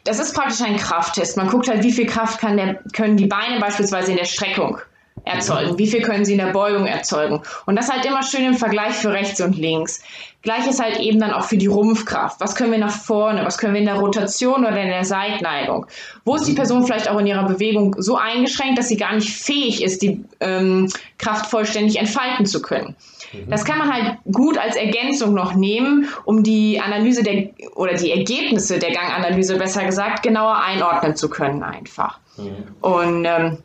das 0.04 0.20
ist 0.20 0.34
praktisch 0.34 0.62
ein 0.62 0.78
Krafttest. 0.78 1.36
Man 1.36 1.48
guckt 1.48 1.68
halt, 1.68 1.82
wie 1.82 1.92
viel 1.92 2.06
Kraft 2.06 2.40
kann 2.40 2.56
der, 2.56 2.76
können 2.94 3.18
die 3.18 3.26
Beine 3.26 3.60
beispielsweise 3.60 4.10
in 4.10 4.16
der 4.16 4.24
Streckung 4.24 4.78
erzeugen? 5.24 5.78
Wie 5.78 5.86
viel 5.86 6.02
können 6.02 6.24
sie 6.24 6.32
in 6.32 6.38
der 6.38 6.52
Beugung 6.52 6.86
erzeugen? 6.86 7.42
Und 7.66 7.76
das 7.76 7.90
halt 7.90 8.04
immer 8.04 8.22
schön 8.22 8.44
im 8.44 8.54
Vergleich 8.54 8.94
für 8.94 9.12
rechts 9.12 9.40
und 9.40 9.56
links. 9.56 10.02
Gleiches 10.42 10.80
halt 10.80 11.00
eben 11.00 11.18
dann 11.18 11.32
auch 11.32 11.44
für 11.44 11.56
die 11.56 11.66
Rumpfkraft. 11.66 12.40
Was 12.40 12.54
können 12.54 12.70
wir 12.70 12.78
nach 12.78 12.92
vorne? 12.92 13.44
Was 13.44 13.58
können 13.58 13.74
wir 13.74 13.80
in 13.80 13.86
der 13.86 13.96
Rotation 13.96 14.64
oder 14.64 14.80
in 14.80 14.88
der 14.88 15.04
Seitneigung? 15.04 15.86
Wo 16.24 16.36
ist 16.36 16.46
die 16.46 16.52
Person 16.52 16.84
vielleicht 16.84 17.10
auch 17.10 17.18
in 17.18 17.26
ihrer 17.26 17.46
Bewegung 17.46 17.96
so 17.98 18.16
eingeschränkt, 18.16 18.78
dass 18.78 18.88
sie 18.88 18.96
gar 18.96 19.14
nicht 19.14 19.30
fähig 19.30 19.82
ist, 19.82 20.02
die 20.02 20.24
ähm, 20.38 20.88
Kraft 21.18 21.50
vollständig 21.50 21.98
entfalten 21.98 22.46
zu 22.46 22.62
können? 22.62 22.94
Mhm. 23.32 23.50
Das 23.50 23.64
kann 23.64 23.78
man 23.78 23.92
halt 23.92 24.18
gut 24.30 24.56
als 24.56 24.76
Ergänzung 24.76 25.34
noch 25.34 25.54
nehmen, 25.54 26.08
um 26.24 26.44
die 26.44 26.80
Analyse 26.80 27.24
der 27.24 27.48
oder 27.74 27.94
die 27.94 28.12
Ergebnisse 28.12 28.78
der 28.78 28.92
Ganganalyse 28.92 29.56
besser 29.56 29.84
gesagt 29.84 30.22
genauer 30.22 30.62
einordnen 30.62 31.16
zu 31.16 31.28
können 31.28 31.64
einfach. 31.64 32.20
Mhm. 32.36 32.52
Und 32.80 33.24
ähm, 33.24 33.58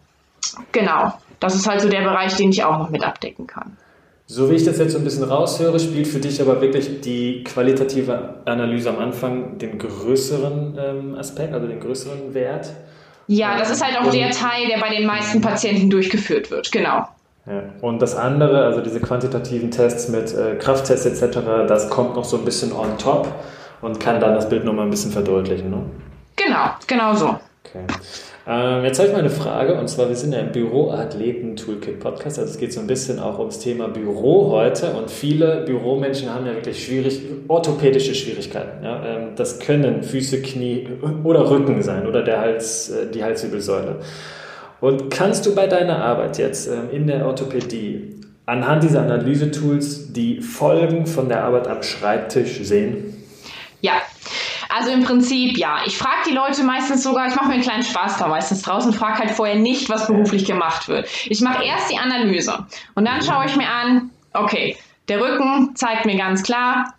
genau 0.71 1.13
das 1.41 1.55
ist 1.55 1.67
halt 1.67 1.81
so 1.81 1.89
der 1.89 2.03
Bereich, 2.03 2.35
den 2.37 2.51
ich 2.51 2.63
auch 2.63 2.77
noch 2.77 2.89
mit 2.89 3.03
abdecken 3.03 3.47
kann. 3.47 3.75
So 4.27 4.49
wie 4.49 4.55
ich 4.55 4.63
das 4.63 4.77
jetzt 4.77 4.93
so 4.93 4.97
ein 4.97 5.03
bisschen 5.03 5.25
raushöre, 5.25 5.77
spielt 5.77 6.07
für 6.07 6.19
dich 6.19 6.41
aber 6.41 6.61
wirklich 6.61 7.01
die 7.01 7.43
qualitative 7.43 8.35
Analyse 8.45 8.89
am 8.89 8.99
Anfang 8.99 9.57
den 9.57 9.77
größeren 9.77 10.77
ähm, 10.79 11.15
Aspekt, 11.15 11.53
also 11.53 11.67
den 11.67 11.81
größeren 11.81 12.33
Wert. 12.33 12.69
Ja, 13.27 13.57
das 13.57 13.71
ist 13.71 13.83
halt 13.83 13.99
auch 13.99 14.09
der 14.09 14.29
Teil, 14.31 14.67
der 14.69 14.79
bei 14.79 14.95
den 14.95 15.05
meisten 15.05 15.41
Patienten 15.41 15.89
durchgeführt 15.89 16.49
wird, 16.49 16.71
genau. 16.71 17.07
Ja. 17.45 17.63
Und 17.81 18.01
das 18.01 18.15
andere, 18.15 18.63
also 18.63 18.81
diese 18.81 19.01
quantitativen 19.01 19.71
Tests 19.71 20.07
mit 20.07 20.33
äh, 20.33 20.55
Krafttests 20.55 21.05
etc., 21.05 21.39
das 21.67 21.89
kommt 21.89 22.15
noch 22.15 22.23
so 22.23 22.37
ein 22.37 22.45
bisschen 22.45 22.71
on 22.71 22.97
top 22.97 23.27
und 23.81 23.99
kann 23.99 24.19
dann 24.19 24.35
das 24.35 24.47
Bild 24.47 24.63
nochmal 24.63 24.85
ein 24.85 24.91
bisschen 24.91 25.11
verdeutlichen. 25.11 25.71
Ne? 25.71 25.81
Genau, 26.35 26.69
genau 26.87 27.15
so. 27.15 27.37
Okay. 27.65 27.85
Ähm, 28.51 28.83
jetzt 28.83 28.99
habe 28.99 29.07
ich 29.07 29.13
mal 29.13 29.21
eine 29.21 29.29
Frage, 29.29 29.75
und 29.75 29.87
zwar, 29.87 30.09
wir 30.09 30.15
sind 30.17 30.33
ja 30.33 30.39
im 30.39 30.51
Büroathleten-Toolkit-Podcast, 30.51 32.37
also 32.37 32.51
es 32.51 32.57
geht 32.57 32.73
so 32.73 32.81
ein 32.81 32.87
bisschen 32.87 33.17
auch 33.17 33.39
ums 33.39 33.59
Thema 33.59 33.87
Büro 33.87 34.51
heute 34.51 34.91
und 34.91 35.09
viele 35.09 35.61
Büromenschen 35.61 36.29
haben 36.29 36.45
ja 36.45 36.53
wirklich 36.53 36.83
schwierig, 36.83 37.21
orthopädische 37.47 38.13
Schwierigkeiten. 38.13 38.83
Ja? 38.83 39.05
Ähm, 39.05 39.35
das 39.37 39.59
können 39.59 40.03
Füße, 40.03 40.41
Knie 40.41 40.89
oder 41.23 41.49
Rücken 41.49 41.81
sein 41.81 42.05
oder 42.05 42.23
der 42.23 42.41
Hals, 42.41 42.89
äh, 42.89 43.09
die 43.09 43.23
Halswirbelsäule. 43.23 43.99
Und 44.81 45.09
kannst 45.09 45.45
du 45.45 45.55
bei 45.55 45.67
deiner 45.67 46.03
Arbeit 46.03 46.37
jetzt 46.37 46.67
ähm, 46.67 46.89
in 46.91 47.07
der 47.07 47.25
Orthopädie 47.27 48.19
anhand 48.45 48.83
dieser 48.83 49.03
Analysetools 49.03 50.11
die 50.11 50.41
Folgen 50.41 51.05
von 51.05 51.29
der 51.29 51.45
Arbeit 51.45 51.69
am 51.69 51.83
Schreibtisch 51.83 52.59
sehen? 52.63 53.15
Ja, 53.79 53.93
also 54.75 54.91
im 54.91 55.03
Prinzip 55.03 55.57
ja. 55.57 55.79
Ich 55.85 55.97
frage 55.97 56.29
die 56.29 56.33
Leute 56.33 56.63
meistens 56.63 57.03
sogar, 57.03 57.27
ich 57.27 57.35
mache 57.35 57.47
mir 57.47 57.53
einen 57.53 57.63
kleinen 57.63 57.83
Spaß 57.83 58.17
da 58.17 58.27
meistens 58.27 58.61
draußen, 58.61 58.93
frage 58.93 59.19
halt 59.19 59.31
vorher 59.31 59.55
nicht, 59.55 59.89
was 59.89 60.07
beruflich 60.07 60.45
gemacht 60.45 60.87
wird. 60.87 61.07
Ich 61.25 61.41
mache 61.41 61.63
erst 61.63 61.91
die 61.91 61.97
Analyse 61.97 62.65
und 62.95 63.05
dann 63.05 63.21
schaue 63.21 63.45
ich 63.45 63.55
mir 63.55 63.69
an, 63.69 64.09
okay, 64.33 64.77
der 65.07 65.21
Rücken 65.21 65.75
zeigt 65.75 66.05
mir 66.05 66.15
ganz 66.15 66.43
klar, 66.43 66.93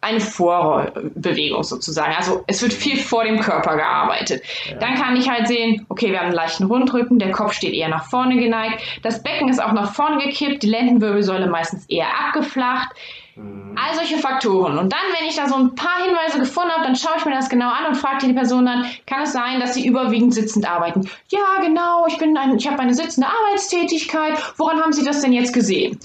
eine 0.00 0.20
Vorbewegung 0.20 1.64
sozusagen. 1.64 2.14
Also 2.14 2.44
es 2.46 2.62
wird 2.62 2.72
viel 2.72 2.96
vor 2.98 3.24
dem 3.24 3.40
Körper 3.40 3.76
gearbeitet. 3.76 4.42
Ja. 4.70 4.76
Dann 4.78 4.94
kann 4.94 5.16
ich 5.16 5.28
halt 5.28 5.48
sehen, 5.48 5.86
okay, 5.88 6.12
wir 6.12 6.18
haben 6.20 6.26
einen 6.26 6.36
leichten 6.36 6.64
Rundrücken, 6.64 7.18
der 7.18 7.32
Kopf 7.32 7.52
steht 7.52 7.74
eher 7.74 7.88
nach 7.88 8.04
vorne 8.04 8.36
geneigt, 8.36 8.80
das 9.02 9.22
Becken 9.22 9.48
ist 9.48 9.60
auch 9.62 9.72
nach 9.72 9.92
vorne 9.92 10.22
gekippt, 10.24 10.62
die 10.62 10.68
Lendenwirbelsäule 10.68 11.48
meistens 11.48 11.84
eher 11.86 12.08
abgeflacht. 12.26 12.90
Mhm. 13.38 13.76
All 13.76 13.94
solche 13.94 14.18
Faktoren. 14.18 14.78
Und 14.78 14.92
dann, 14.92 15.00
wenn 15.18 15.28
ich 15.28 15.36
da 15.36 15.48
so 15.48 15.54
ein 15.54 15.74
paar 15.74 16.02
Hinweise 16.04 16.38
gefunden 16.38 16.70
habe, 16.70 16.84
dann 16.84 16.96
schaue 16.96 17.14
ich 17.18 17.24
mir 17.24 17.34
das 17.34 17.48
genau 17.48 17.70
an 17.70 17.86
und 17.86 17.94
frage 17.94 18.26
die 18.26 18.32
Person 18.32 18.66
dann, 18.66 18.86
kann 19.06 19.22
es 19.22 19.32
sein, 19.32 19.60
dass 19.60 19.74
sie 19.74 19.86
überwiegend 19.86 20.34
sitzend 20.34 20.68
arbeiten? 20.68 21.08
Ja, 21.28 21.60
genau, 21.60 22.06
ich, 22.06 22.18
bin 22.18 22.36
ein, 22.36 22.56
ich 22.56 22.66
habe 22.66 22.78
eine 22.80 22.94
sitzende 22.94 23.28
Arbeitstätigkeit. 23.28 24.34
Woran 24.56 24.80
haben 24.80 24.92
Sie 24.92 25.04
das 25.04 25.22
denn 25.22 25.32
jetzt 25.32 25.52
gesehen? 25.52 25.98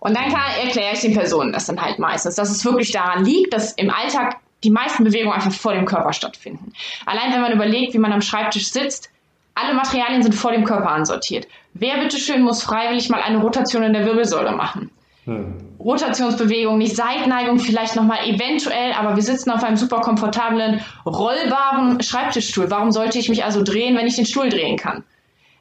Und 0.00 0.16
dann 0.16 0.32
erkläre 0.62 0.94
ich 0.94 1.00
den 1.00 1.14
Personen 1.14 1.52
das 1.52 1.66
dann 1.66 1.80
halt 1.80 1.98
meistens, 1.98 2.34
dass 2.34 2.50
es 2.50 2.64
wirklich 2.64 2.90
daran 2.90 3.24
liegt, 3.24 3.52
dass 3.52 3.72
im 3.74 3.90
Alltag 3.90 4.38
die 4.64 4.70
meisten 4.70 5.04
Bewegungen 5.04 5.34
einfach 5.34 5.52
vor 5.52 5.74
dem 5.74 5.84
Körper 5.84 6.12
stattfinden. 6.12 6.72
Allein 7.06 7.32
wenn 7.32 7.40
man 7.40 7.52
überlegt, 7.52 7.94
wie 7.94 7.98
man 7.98 8.12
am 8.12 8.22
Schreibtisch 8.22 8.70
sitzt, 8.70 9.10
alle 9.54 9.74
Materialien 9.74 10.22
sind 10.22 10.34
vor 10.34 10.52
dem 10.52 10.64
Körper 10.64 10.90
ansortiert. 10.90 11.46
Wer 11.74 11.98
bitteschön 11.98 12.42
muss 12.42 12.62
freiwillig 12.62 13.10
mal 13.10 13.20
eine 13.20 13.38
Rotation 13.38 13.82
in 13.82 13.92
der 13.92 14.06
Wirbelsäule 14.06 14.52
machen? 14.52 14.90
Hm. 15.30 15.54
Rotationsbewegung, 15.78 16.76
nicht 16.76 16.96
Seitneigung, 16.96 17.60
vielleicht 17.60 17.94
nochmal 17.94 18.26
eventuell, 18.26 18.92
aber 18.92 19.14
wir 19.14 19.22
sitzen 19.22 19.52
auf 19.52 19.62
einem 19.62 19.76
super 19.76 20.00
komfortablen, 20.00 20.80
rollbaren 21.06 22.02
Schreibtischstuhl. 22.02 22.68
Warum 22.68 22.90
sollte 22.90 23.20
ich 23.20 23.28
mich 23.28 23.44
also 23.44 23.62
drehen, 23.62 23.96
wenn 23.96 24.08
ich 24.08 24.16
den 24.16 24.26
Stuhl 24.26 24.48
drehen 24.48 24.76
kann? 24.76 25.04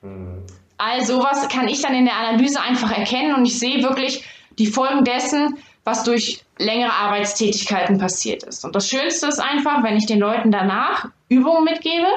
Hm. 0.01 0.41
All 0.79 1.05
sowas 1.05 1.47
kann 1.49 1.67
ich 1.67 1.83
dann 1.83 1.93
in 1.93 2.05
der 2.05 2.15
Analyse 2.15 2.59
einfach 2.59 2.91
erkennen 2.97 3.35
und 3.35 3.45
ich 3.45 3.59
sehe 3.59 3.83
wirklich 3.83 4.23
die 4.57 4.65
Folgen 4.65 5.03
dessen, 5.03 5.57
was 5.83 6.03
durch 6.03 6.43
längere 6.57 6.91
Arbeitstätigkeiten 6.91 7.99
passiert 7.99 8.41
ist. 8.43 8.65
Und 8.65 8.75
das 8.75 8.89
Schönste 8.89 9.27
ist 9.27 9.39
einfach, 9.39 9.83
wenn 9.83 9.97
ich 9.97 10.07
den 10.07 10.19
Leuten 10.19 10.51
danach 10.51 11.09
Übungen 11.29 11.63
mitgebe, 11.63 12.07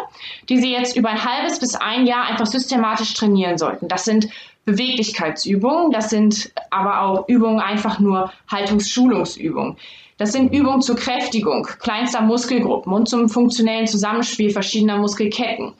die 0.48 0.58
sie 0.58 0.72
jetzt 0.72 0.96
über 0.96 1.10
ein 1.10 1.22
halbes 1.22 1.60
bis 1.60 1.74
ein 1.74 2.06
Jahr 2.06 2.24
einfach 2.24 2.46
systematisch 2.46 3.12
trainieren 3.12 3.58
sollten. 3.58 3.88
Das 3.88 4.04
sind 4.04 4.28
Beweglichkeitsübungen, 4.64 5.90
das 5.90 6.10
sind 6.10 6.52
aber 6.70 7.02
auch 7.02 7.28
Übungen 7.28 7.60
einfach 7.60 7.98
nur 7.98 8.32
Haltungsschulungsübungen. 8.50 9.76
Das 10.18 10.32
sind 10.32 10.52
Übungen 10.52 10.82
zur 10.82 10.96
Kräftigung 10.96 11.66
kleinster 11.80 12.20
Muskelgruppen 12.20 12.92
und 12.92 13.08
zum 13.08 13.28
funktionellen 13.28 13.86
Zusammenspiel 13.86 14.50
verschiedener 14.50 14.98
Muskelketten. 14.98 15.72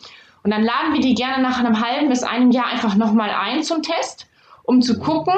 Und 0.43 0.51
dann 0.51 0.65
laden 0.65 0.95
wir 0.95 1.01
die 1.01 1.15
gerne 1.15 1.43
nach 1.43 1.61
einem 1.61 1.81
halben 1.81 2.09
bis 2.09 2.25
einem 2.25 2.51
Jahr 2.51 2.67
einfach 2.67 2.97
nochmal 2.97 3.31
ein 3.31 3.63
zum 3.63 3.83
Test, 3.83 4.27
um 4.65 4.83
zu 4.83 4.99
gucken, 4.99 5.35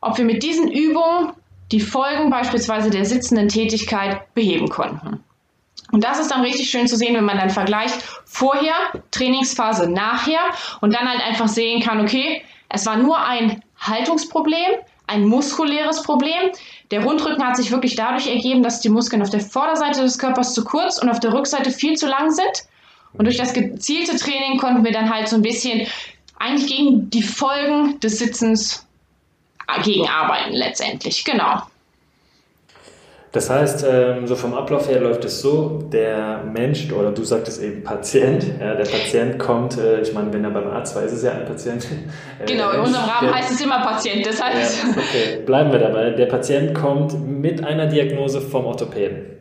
ob 0.00 0.16
wir 0.16 0.24
mit 0.24 0.42
diesen 0.42 0.70
Übungen 0.70 1.32
die 1.72 1.80
Folgen 1.80 2.30
beispielsweise 2.30 2.90
der 2.90 3.04
sitzenden 3.04 3.48
Tätigkeit 3.48 4.32
beheben 4.34 4.68
konnten. 4.68 5.22
Und 5.92 6.04
das 6.04 6.20
ist 6.20 6.30
dann 6.30 6.42
richtig 6.42 6.70
schön 6.70 6.86
zu 6.86 6.96
sehen, 6.96 7.14
wenn 7.14 7.24
man 7.24 7.36
dann 7.36 7.50
vergleicht 7.50 8.00
vorher, 8.24 8.74
Trainingsphase 9.10 9.90
nachher 9.90 10.40
und 10.80 10.94
dann 10.94 11.08
halt 11.08 11.20
einfach 11.20 11.48
sehen 11.48 11.82
kann, 11.82 12.00
okay, 12.00 12.42
es 12.70 12.86
war 12.86 12.96
nur 12.96 13.18
ein 13.18 13.62
Haltungsproblem, 13.78 14.76
ein 15.06 15.26
muskuläres 15.26 16.02
Problem. 16.02 16.50
Der 16.90 17.04
Rundrücken 17.04 17.44
hat 17.44 17.56
sich 17.56 17.70
wirklich 17.70 17.96
dadurch 17.96 18.28
ergeben, 18.28 18.62
dass 18.62 18.80
die 18.80 18.88
Muskeln 18.88 19.22
auf 19.22 19.30
der 19.30 19.40
Vorderseite 19.40 20.00
des 20.00 20.18
Körpers 20.18 20.54
zu 20.54 20.64
kurz 20.64 20.98
und 20.98 21.08
auf 21.08 21.20
der 21.20 21.32
Rückseite 21.32 21.70
viel 21.70 21.96
zu 21.96 22.06
lang 22.06 22.30
sind. 22.30 22.64
Und 23.12 23.24
durch 23.24 23.36
das 23.36 23.52
gezielte 23.52 24.16
Training 24.16 24.58
konnten 24.58 24.84
wir 24.84 24.92
dann 24.92 25.12
halt 25.12 25.28
so 25.28 25.36
ein 25.36 25.42
bisschen 25.42 25.86
eigentlich 26.38 26.70
gegen 26.70 27.10
die 27.10 27.22
Folgen 27.22 27.98
des 28.00 28.18
Sitzens 28.18 28.86
gegenarbeiten 29.82 30.52
letztendlich. 30.52 31.24
Genau. 31.24 31.62
Das 33.32 33.48
heißt, 33.48 33.86
ähm, 33.88 34.26
so 34.26 34.34
vom 34.34 34.54
Ablauf 34.54 34.88
her 34.88 35.00
läuft 35.00 35.24
es 35.24 35.40
so, 35.40 35.78
der 35.92 36.42
Mensch, 36.52 36.90
oder 36.92 37.12
du 37.12 37.22
sagtest 37.22 37.62
eben 37.62 37.84
Patient, 37.84 38.44
ja, 38.58 38.74
der 38.74 38.84
Patient 38.84 39.38
kommt, 39.38 39.78
äh, 39.78 40.00
ich 40.00 40.12
meine, 40.12 40.32
wenn 40.32 40.42
er 40.42 40.50
beim 40.50 40.66
Arzt 40.66 40.96
war, 40.96 41.04
ist 41.04 41.12
es 41.12 41.22
ja 41.22 41.32
ein 41.32 41.44
Patient. 41.44 41.86
Äh, 42.40 42.46
genau, 42.46 42.70
in 42.70 42.80
unserem 42.80 43.04
Rahmen 43.04 43.34
heißt 43.34 43.52
es 43.52 43.60
immer 43.60 43.80
Patient, 43.80 44.24
deshalb. 44.24 44.54
Ja, 44.54 44.90
okay, 44.90 45.42
bleiben 45.44 45.70
wir 45.70 45.78
dabei. 45.78 46.10
Der 46.10 46.24
Patient 46.26 46.74
kommt 46.74 47.14
mit 47.28 47.62
einer 47.62 47.86
Diagnose 47.86 48.40
vom 48.40 48.64
Orthopäden. 48.64 49.36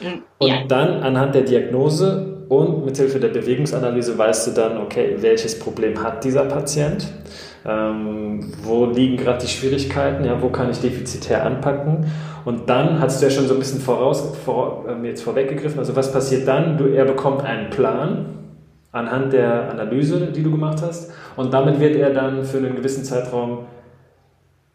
Mm, 0.00 0.22
Und 0.38 0.48
ja. 0.48 0.64
dann 0.66 1.02
anhand 1.02 1.34
der 1.34 1.42
Diagnose 1.42 2.46
und 2.48 2.86
mithilfe 2.86 3.20
der 3.20 3.28
Bewegungsanalyse 3.28 4.16
weißt 4.16 4.46
du 4.46 4.50
dann, 4.52 4.78
okay, 4.78 5.16
welches 5.18 5.58
Problem 5.58 6.02
hat 6.02 6.24
dieser 6.24 6.44
Patient, 6.44 7.06
ähm, 7.66 8.52
wo 8.62 8.86
liegen 8.86 9.16
gerade 9.16 9.38
die 9.38 9.48
Schwierigkeiten, 9.48 10.24
ja, 10.24 10.40
wo 10.42 10.48
kann 10.48 10.70
ich 10.70 10.80
defizitär 10.80 11.44
anpacken. 11.44 12.06
Und 12.44 12.68
dann 12.68 12.98
hast 13.00 13.20
du 13.20 13.26
ja 13.26 13.30
schon 13.30 13.46
so 13.46 13.54
ein 13.54 13.60
bisschen 13.60 13.80
voraus, 13.80 14.36
vor, 14.44 14.84
ähm, 14.88 15.04
jetzt 15.04 15.22
vorweggegriffen, 15.22 15.78
also 15.78 15.94
was 15.94 16.12
passiert 16.12 16.48
dann? 16.48 16.76
Du, 16.76 16.86
er 16.86 17.04
bekommt 17.04 17.44
einen 17.44 17.70
Plan 17.70 18.26
anhand 18.90 19.32
der 19.32 19.70
Analyse, 19.70 20.32
die 20.34 20.42
du 20.42 20.50
gemacht 20.50 20.82
hast 20.82 21.12
und 21.36 21.54
damit 21.54 21.80
wird 21.80 21.96
er 21.96 22.10
dann 22.10 22.44
für 22.44 22.58
einen 22.58 22.76
gewissen 22.76 23.04
Zeitraum 23.04 23.60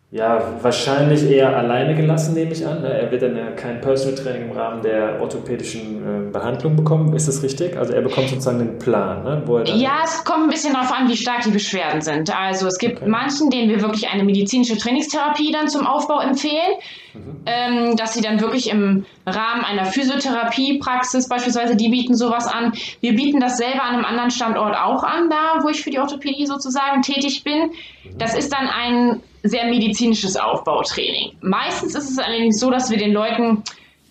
ja, 0.10 0.42
wahrscheinlich 0.62 1.30
eher 1.30 1.58
alleine 1.58 1.94
gelassen, 1.94 2.34
nehme 2.34 2.54
ich 2.54 2.66
an. 2.66 2.82
Er 2.82 3.12
wird 3.12 3.24
dann 3.24 3.36
ja 3.36 3.52
kein 3.52 3.82
Personal 3.82 4.16
Training 4.16 4.50
im 4.50 4.52
Rahmen 4.56 4.82
der 4.82 5.20
orthopädischen 5.20 6.30
äh, 6.30 6.32
Behandlung 6.32 6.78
bekommen. 6.78 7.14
Ist 7.14 7.28
das 7.28 7.44
richtig? 7.44 7.76
Also 7.76 7.92
er 7.92 8.02
bekommt 8.04 8.30
sozusagen 8.30 8.60
den 8.60 8.80
Plan, 8.80 9.26
ne? 9.26 9.42
Wo 9.46 9.60
ja, 9.60 10.00
es 10.06 10.24
kommt 10.24 10.44
ein 10.44 10.50
bisschen 10.50 10.74
darauf 10.74 10.94
an, 10.94 11.10
wie 11.10 11.18
stark 11.18 11.42
die 11.42 11.52
Beschwerden 11.52 12.00
sind. 12.00 12.34
Also 12.34 12.68
es 12.68 12.78
gibt 12.78 13.02
okay. 13.02 13.10
manchen, 13.10 13.50
denen 13.50 13.70
wir 13.70 13.82
wirklich 13.82 14.08
eine 14.08 14.24
medizinische 14.24 14.78
Trainingstherapie 14.78 15.52
dann 15.52 15.68
zum 15.68 15.86
Aufbau 15.86 16.22
empfehlen, 16.22 16.78
mhm. 17.14 17.20
ähm, 17.46 17.98
dass 17.98 18.14
sie 18.14 18.22
dann 18.22 18.40
wirklich 18.40 18.70
im 18.70 19.06
Rahmen 19.26 19.66
einer 19.66 19.88
Physiotherapiepraxis 19.88 21.28
beispielsweise, 21.28 21.76
die 21.76 21.90
bieten 21.90 22.16
sowas 22.16 22.48
an. 22.48 22.72
Wir 23.02 23.14
bieten 23.14 23.42
das 23.42 23.58
selber 23.58 23.84
an 23.84 23.96
einem 23.96 24.06
anderen 24.06 24.32
Standort 24.32 24.74
auch 24.74 25.04
an, 25.04 25.30
da 25.30 25.62
wo 25.64 25.68
ich 25.68 25.84
für 25.84 25.90
die 25.90 26.00
Orthopädie 26.00 26.46
sozusagen 26.46 27.02
tätig 27.02 27.44
bin. 27.44 27.64
Mhm. 27.64 28.18
Das 28.18 28.38
ist 28.38 28.54
dann 28.54 28.70
ein 28.70 29.22
sehr 29.44 29.66
medizinisches 29.66 30.36
Aufbautraining. 30.36 31.34
Meistens 31.42 31.96
ist 31.96 32.10
es 32.10 32.18
allerdings 32.18 32.60
so, 32.60 32.70
dass 32.70 32.90
wir 32.90 32.98
den 32.98 33.14
Leuten, 33.14 33.64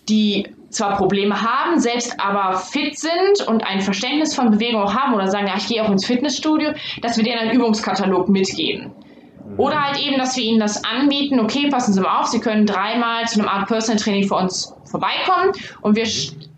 die 0.09 0.47
zwar 0.69 0.97
Probleme 0.97 1.41
haben, 1.41 1.79
selbst 1.79 2.19
aber 2.19 2.57
fit 2.57 2.97
sind 2.97 3.47
und 3.47 3.65
ein 3.65 3.81
Verständnis 3.81 4.35
von 4.35 4.51
Bewegung 4.51 4.81
auch 4.81 4.93
haben 4.93 5.13
oder 5.13 5.27
sagen, 5.27 5.47
ja, 5.47 5.55
ich 5.57 5.67
gehe 5.67 5.83
auch 5.83 5.89
ins 5.89 6.05
Fitnessstudio, 6.05 6.71
dass 7.01 7.17
wir 7.17 7.23
denen 7.23 7.39
einen 7.39 7.51
Übungskatalog 7.51 8.29
mitgeben. 8.29 8.91
Oder 9.55 9.81
halt 9.81 9.99
eben, 9.99 10.17
dass 10.17 10.35
wir 10.35 10.43
ihnen 10.43 10.59
das 10.59 10.83
anbieten, 10.83 11.39
okay, 11.39 11.69
passen 11.69 11.93
Sie 11.93 12.01
mal 12.01 12.19
auf, 12.19 12.27
Sie 12.27 12.39
können 12.39 12.65
dreimal 12.65 13.25
zu 13.27 13.39
einem 13.39 13.47
Art 13.47 13.67
Personal 13.67 14.01
Training 14.01 14.27
für 14.27 14.35
uns 14.35 14.73
vorbeikommen 14.83 15.53
und 15.81 15.95
wir 15.95 16.05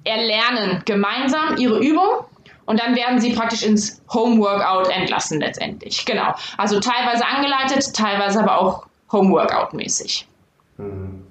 erlernen 0.03 0.81
gemeinsam 0.85 1.57
Ihre 1.57 1.79
Übung 1.79 2.25
und 2.69 2.79
dann 2.79 2.95
werden 2.95 3.19
sie 3.19 3.33
praktisch 3.33 3.63
ins 3.63 3.99
Homeworkout 4.13 4.91
entlassen 4.91 5.39
letztendlich. 5.39 6.05
Genau. 6.05 6.35
Also 6.55 6.79
teilweise 6.79 7.25
angeleitet, 7.25 7.95
teilweise 7.95 8.41
aber 8.43 8.61
auch 8.61 8.85
Homeworkout-mäßig. 9.11 10.27
Mhm. 10.77 11.23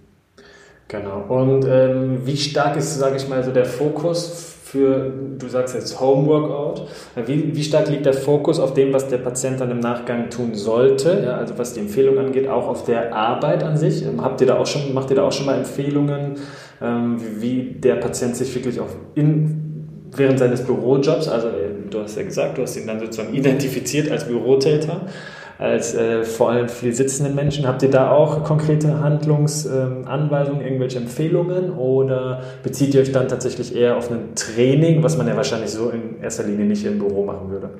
Genau. 0.88 1.20
Und 1.28 1.64
ähm, 1.64 2.26
wie 2.26 2.36
stark 2.36 2.76
ist, 2.76 2.98
sage 2.98 3.16
ich 3.16 3.28
mal, 3.28 3.44
so 3.44 3.52
der 3.52 3.66
Fokus 3.66 4.56
für, 4.64 5.12
du 5.38 5.46
sagst 5.46 5.76
jetzt 5.76 6.00
Homeworkout, 6.00 6.88
wie, 7.14 7.54
wie 7.54 7.62
stark 7.62 7.88
liegt 7.88 8.04
der 8.04 8.14
Fokus 8.14 8.58
auf 8.58 8.74
dem, 8.74 8.92
was 8.92 9.06
der 9.06 9.18
Patient 9.18 9.60
dann 9.60 9.70
im 9.70 9.78
Nachgang 9.78 10.30
tun 10.30 10.56
sollte, 10.56 11.22
ja, 11.24 11.36
also 11.36 11.56
was 11.56 11.72
die 11.72 11.80
Empfehlung 11.80 12.18
angeht, 12.18 12.48
auch 12.48 12.66
auf 12.66 12.82
der 12.84 13.14
Arbeit 13.14 13.62
an 13.62 13.76
sich? 13.76 14.04
Ähm, 14.04 14.24
habt 14.24 14.40
ihr 14.40 14.48
da 14.48 14.58
auch 14.58 14.66
schon, 14.66 14.92
macht 14.92 15.10
ihr 15.10 15.16
da 15.16 15.22
auch 15.22 15.32
schon 15.32 15.46
mal 15.46 15.56
Empfehlungen, 15.56 16.34
ähm, 16.82 17.20
wie, 17.20 17.42
wie 17.42 17.74
der 17.78 17.94
Patient 17.94 18.34
sich 18.34 18.52
wirklich 18.52 18.80
auf 18.80 18.96
in, 19.14 19.67
während 20.16 20.38
seines 20.38 20.62
Bürojobs, 20.62 21.28
also 21.28 21.48
äh, 21.48 21.70
du 21.90 22.00
hast 22.00 22.16
ja 22.16 22.22
gesagt, 22.22 22.58
du 22.58 22.62
hast 22.62 22.76
ihn 22.76 22.86
dann 22.86 23.00
sozusagen 23.00 23.34
identifiziert 23.34 24.10
als 24.10 24.24
Bürotäter, 24.24 25.02
als 25.58 25.94
äh, 25.94 26.22
vor 26.22 26.50
allem 26.50 26.68
viel 26.68 26.94
sitzenden 26.94 27.34
Menschen. 27.34 27.66
Habt 27.66 27.82
ihr 27.82 27.90
da 27.90 28.12
auch 28.12 28.44
konkrete 28.44 29.00
Handlungsanweisungen, 29.00 30.60
ähm, 30.60 30.66
irgendwelche 30.66 30.98
Empfehlungen 30.98 31.72
oder 31.72 32.42
bezieht 32.62 32.94
ihr 32.94 33.00
euch 33.00 33.12
dann 33.12 33.28
tatsächlich 33.28 33.74
eher 33.74 33.96
auf 33.96 34.10
ein 34.10 34.34
Training, 34.36 35.02
was 35.02 35.16
man 35.16 35.26
ja 35.26 35.36
wahrscheinlich 35.36 35.70
so 35.70 35.90
in 35.90 36.22
erster 36.22 36.44
Linie 36.44 36.66
nicht 36.66 36.84
im 36.84 36.98
Büro 36.98 37.24
machen 37.24 37.50
würde? 37.50 37.70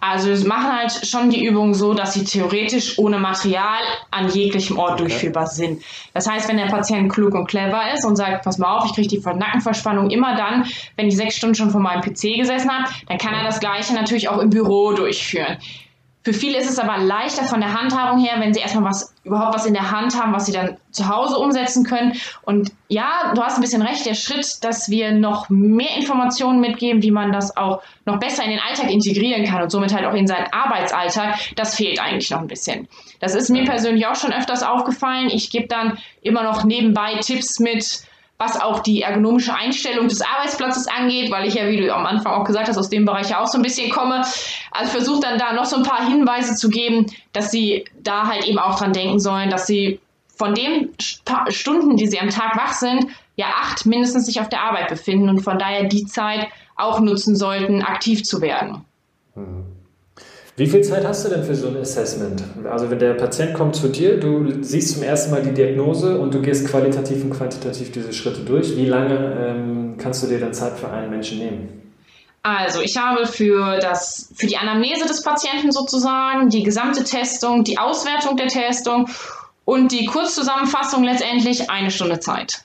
Also 0.00 0.28
wir 0.28 0.46
machen 0.46 0.72
halt 0.72 1.06
schon 1.06 1.30
die 1.30 1.44
Übungen 1.44 1.74
so, 1.74 1.94
dass 1.94 2.14
sie 2.14 2.24
theoretisch 2.24 2.98
ohne 2.98 3.18
Material 3.18 3.80
an 4.10 4.28
jeglichem 4.28 4.78
Ort 4.78 4.92
okay. 4.92 5.02
durchführbar 5.02 5.46
sind. 5.46 5.82
Das 6.12 6.28
heißt, 6.28 6.48
wenn 6.48 6.56
der 6.56 6.66
Patient 6.66 7.10
klug 7.10 7.34
und 7.34 7.46
clever 7.46 7.92
ist 7.92 8.04
und 8.04 8.16
sagt, 8.16 8.44
pass 8.44 8.58
mal 8.58 8.76
auf, 8.76 8.84
ich 8.86 8.94
kriege 8.94 9.08
die 9.08 9.20
Nackenverspannung 9.20 10.10
immer 10.10 10.36
dann, 10.36 10.66
wenn 10.96 11.08
ich 11.08 11.16
sechs 11.16 11.36
Stunden 11.36 11.54
schon 11.54 11.70
vor 11.70 11.80
meinem 11.80 12.02
PC 12.02 12.36
gesessen 12.36 12.70
habe, 12.70 12.92
dann 13.08 13.18
kann 13.18 13.34
er 13.34 13.44
das 13.44 13.60
Gleiche 13.60 13.94
natürlich 13.94 14.28
auch 14.28 14.38
im 14.38 14.50
Büro 14.50 14.92
durchführen. 14.92 15.58
Für 16.24 16.32
viele 16.32 16.58
ist 16.58 16.70
es 16.70 16.78
aber 16.78 16.96
leichter 16.96 17.44
von 17.44 17.60
der 17.60 17.78
Handhabung 17.78 18.18
her, 18.18 18.36
wenn 18.38 18.54
sie 18.54 18.60
erstmal 18.60 18.84
was, 18.84 19.14
überhaupt 19.24 19.54
was 19.54 19.66
in 19.66 19.74
der 19.74 19.90
Hand 19.90 20.18
haben, 20.18 20.32
was 20.32 20.46
sie 20.46 20.52
dann 20.52 20.78
zu 20.90 21.06
Hause 21.06 21.36
umsetzen 21.36 21.84
können. 21.84 22.14
Und 22.42 22.72
ja, 22.88 23.32
du 23.34 23.42
hast 23.42 23.56
ein 23.56 23.60
bisschen 23.60 23.82
recht, 23.82 24.06
der 24.06 24.14
Schritt, 24.14 24.64
dass 24.64 24.88
wir 24.88 25.12
noch 25.12 25.50
mehr 25.50 25.94
Informationen 25.98 26.60
mitgeben, 26.60 27.02
wie 27.02 27.10
man 27.10 27.30
das 27.30 27.54
auch 27.58 27.82
noch 28.06 28.18
besser 28.18 28.42
in 28.42 28.50
den 28.50 28.60
Alltag 28.60 28.90
integrieren 28.90 29.44
kann 29.44 29.62
und 29.62 29.70
somit 29.70 29.92
halt 29.94 30.06
auch 30.06 30.14
in 30.14 30.26
seinen 30.26 30.50
Arbeitsalltag, 30.50 31.38
das 31.56 31.76
fehlt 31.76 32.00
eigentlich 32.00 32.30
noch 32.30 32.40
ein 32.40 32.46
bisschen. 32.46 32.88
Das 33.20 33.34
ist 33.34 33.50
mir 33.50 33.64
persönlich 33.64 34.06
auch 34.06 34.16
schon 34.16 34.32
öfters 34.32 34.62
aufgefallen. 34.62 35.28
Ich 35.30 35.50
gebe 35.50 35.66
dann 35.66 35.98
immer 36.22 36.42
noch 36.42 36.64
nebenbei 36.64 37.16
Tipps 37.20 37.60
mit, 37.60 38.00
was 38.38 38.60
auch 38.60 38.80
die 38.80 39.02
ergonomische 39.02 39.54
Einstellung 39.54 40.08
des 40.08 40.20
Arbeitsplatzes 40.20 40.88
angeht, 40.88 41.30
weil 41.30 41.46
ich 41.46 41.54
ja, 41.54 41.68
wie 41.68 41.76
du 41.76 41.94
am 41.94 42.04
Anfang 42.04 42.32
auch 42.32 42.44
gesagt 42.44 42.68
hast, 42.68 42.76
aus 42.76 42.90
dem 42.90 43.04
Bereich 43.04 43.30
ja 43.30 43.40
auch 43.40 43.46
so 43.46 43.58
ein 43.58 43.62
bisschen 43.62 43.90
komme. 43.90 44.24
Also 44.72 44.90
versuche 44.90 45.20
dann 45.20 45.38
da 45.38 45.52
noch 45.52 45.64
so 45.64 45.76
ein 45.76 45.84
paar 45.84 46.08
Hinweise 46.08 46.56
zu 46.56 46.68
geben, 46.68 47.06
dass 47.32 47.50
sie 47.50 47.84
da 48.02 48.26
halt 48.26 48.44
eben 48.46 48.58
auch 48.58 48.78
dran 48.78 48.92
denken 48.92 49.20
sollen, 49.20 49.50
dass 49.50 49.66
sie 49.66 50.00
von 50.36 50.54
den 50.54 50.90
Stunden, 51.48 51.96
die 51.96 52.08
sie 52.08 52.18
am 52.18 52.30
Tag 52.30 52.56
wach 52.56 52.74
sind, 52.74 53.06
ja 53.36 53.46
acht 53.60 53.86
mindestens 53.86 54.26
sich 54.26 54.40
auf 54.40 54.48
der 54.48 54.62
Arbeit 54.62 54.88
befinden 54.88 55.28
und 55.28 55.40
von 55.40 55.58
daher 55.58 55.84
die 55.84 56.06
Zeit 56.06 56.48
auch 56.76 57.00
nutzen 57.00 57.36
sollten, 57.36 57.82
aktiv 57.82 58.24
zu 58.24 58.40
werden. 58.40 58.84
Mhm. 59.36 59.73
Wie 60.56 60.68
viel 60.68 60.82
Zeit 60.82 61.04
hast 61.04 61.24
du 61.24 61.30
denn 61.30 61.42
für 61.42 61.54
so 61.56 61.66
ein 61.66 61.76
Assessment? 61.78 62.44
Also 62.70 62.88
wenn 62.88 63.00
der 63.00 63.14
Patient 63.14 63.54
kommt 63.54 63.74
zu 63.74 63.88
dir, 63.88 64.20
du 64.20 64.62
siehst 64.62 64.94
zum 64.94 65.02
ersten 65.02 65.32
Mal 65.32 65.42
die 65.42 65.52
Diagnose 65.52 66.16
und 66.18 66.32
du 66.32 66.40
gehst 66.40 66.68
qualitativ 66.68 67.24
und 67.24 67.30
quantitativ 67.30 67.90
diese 67.90 68.12
Schritte 68.12 68.42
durch. 68.42 68.76
Wie 68.76 68.86
lange 68.86 69.16
ähm, 69.16 69.96
kannst 69.98 70.22
du 70.22 70.28
dir 70.28 70.38
dann 70.38 70.54
Zeit 70.54 70.78
für 70.78 70.88
einen 70.88 71.10
Menschen 71.10 71.38
nehmen? 71.38 71.82
Also 72.44 72.82
ich 72.82 72.96
habe 72.96 73.26
für, 73.26 73.78
das, 73.78 74.32
für 74.36 74.46
die 74.46 74.56
Anamnese 74.56 75.06
des 75.08 75.22
Patienten 75.22 75.72
sozusagen, 75.72 76.50
die 76.50 76.62
gesamte 76.62 77.02
Testung, 77.02 77.64
die 77.64 77.78
Auswertung 77.78 78.36
der 78.36 78.48
Testung 78.48 79.08
und 79.64 79.90
die 79.90 80.04
Kurzzusammenfassung 80.04 81.02
letztendlich 81.02 81.68
eine 81.68 81.90
Stunde 81.90 82.20
Zeit. 82.20 82.62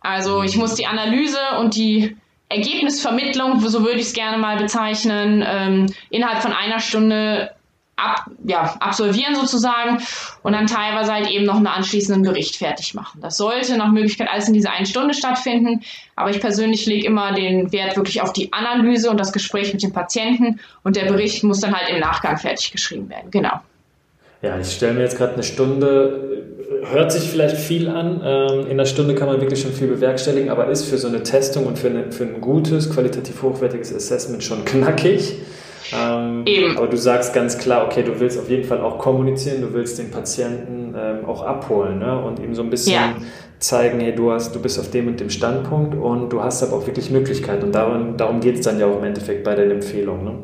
Also 0.00 0.42
ich 0.42 0.56
muss 0.56 0.74
die 0.74 0.86
Analyse 0.86 1.38
und 1.58 1.74
die 1.74 2.16
Ergebnisvermittlung, 2.50 3.60
so 3.60 3.82
würde 3.84 4.00
ich 4.00 4.06
es 4.06 4.12
gerne 4.12 4.36
mal 4.36 4.56
bezeichnen, 4.56 5.42
ähm, 5.46 5.86
innerhalb 6.10 6.42
von 6.42 6.52
einer 6.52 6.80
Stunde 6.80 7.50
ab, 7.96 8.24
ja, 8.44 8.76
absolvieren 8.80 9.36
sozusagen 9.36 9.98
und 10.42 10.52
dann 10.52 10.66
teilweise 10.66 11.12
halt 11.12 11.30
eben 11.30 11.44
noch 11.44 11.56
einen 11.56 11.68
anschließenden 11.68 12.24
Bericht 12.24 12.56
fertig 12.56 12.94
machen. 12.94 13.20
Das 13.20 13.36
sollte 13.36 13.76
nach 13.76 13.92
Möglichkeit 13.92 14.28
alles 14.28 14.48
in 14.48 14.54
dieser 14.54 14.72
einen 14.72 14.86
Stunde 14.86 15.14
stattfinden, 15.14 15.82
aber 16.16 16.30
ich 16.30 16.40
persönlich 16.40 16.86
lege 16.86 17.06
immer 17.06 17.32
den 17.32 17.70
Wert 17.72 17.96
wirklich 17.96 18.20
auf 18.20 18.32
die 18.32 18.52
Analyse 18.52 19.10
und 19.10 19.20
das 19.20 19.32
Gespräch 19.32 19.72
mit 19.72 19.82
dem 19.82 19.92
Patienten 19.92 20.60
und 20.82 20.96
der 20.96 21.04
Bericht 21.04 21.44
muss 21.44 21.60
dann 21.60 21.74
halt 21.74 21.88
im 21.90 22.00
Nachgang 22.00 22.36
fertig 22.36 22.72
geschrieben 22.72 23.08
werden. 23.08 23.30
Genau. 23.30 23.60
Ja, 24.42 24.58
ich 24.58 24.72
stelle 24.72 24.94
mir 24.94 25.02
jetzt 25.02 25.18
gerade 25.18 25.34
eine 25.34 25.42
Stunde, 25.42 26.49
hört 26.84 27.12
sich 27.12 27.30
vielleicht 27.30 27.56
viel 27.56 27.88
an. 27.88 28.20
Ähm, 28.24 28.60
in 28.66 28.72
einer 28.72 28.86
Stunde 28.86 29.14
kann 29.14 29.28
man 29.28 29.40
wirklich 29.40 29.60
schon 29.60 29.72
viel 29.72 29.88
bewerkstelligen, 29.88 30.50
aber 30.50 30.68
ist 30.68 30.84
für 30.84 30.98
so 30.98 31.08
eine 31.08 31.22
Testung 31.22 31.66
und 31.66 31.78
für, 31.78 31.88
eine, 31.88 32.12
für 32.12 32.24
ein 32.24 32.40
gutes, 32.40 32.90
qualitativ 32.90 33.42
hochwertiges 33.42 33.94
Assessment 33.94 34.42
schon 34.42 34.64
knackig. 34.64 35.34
Ähm, 35.92 36.44
Eben. 36.46 36.76
Aber 36.76 36.86
du 36.86 36.96
sagst 36.96 37.34
ganz 37.34 37.58
klar, 37.58 37.86
okay, 37.86 38.02
du 38.02 38.18
willst 38.20 38.38
auf 38.38 38.48
jeden 38.48 38.64
Fall 38.64 38.80
auch 38.80 38.98
kommunizieren, 38.98 39.60
du 39.62 39.72
willst 39.72 39.98
den 39.98 40.10
Patienten 40.10 40.94
ähm, 40.96 41.24
auch 41.26 41.42
abholen 41.42 41.98
ne? 41.98 42.18
und 42.22 42.38
ihm 42.38 42.54
so 42.54 42.62
ein 42.62 42.70
bisschen 42.70 42.94
ja. 42.94 43.16
zeigen, 43.58 44.00
hey, 44.00 44.14
du, 44.14 44.30
hast, 44.30 44.54
du 44.54 44.60
bist 44.60 44.78
auf 44.78 44.90
dem 44.90 45.08
und 45.08 45.18
dem 45.18 45.30
Standpunkt 45.30 45.94
und 45.94 46.30
du 46.30 46.42
hast 46.42 46.62
aber 46.62 46.76
auch 46.76 46.86
wirklich 46.86 47.10
Möglichkeiten. 47.10 47.64
Und 47.64 47.74
darum, 47.74 48.16
darum 48.16 48.40
geht 48.40 48.56
es 48.56 48.60
dann 48.62 48.78
ja 48.78 48.86
auch 48.86 48.98
im 48.98 49.04
Endeffekt 49.04 49.42
bei 49.42 49.54
deinen 49.54 49.72
Empfehlungen. 49.72 50.24
Ne? 50.24 50.34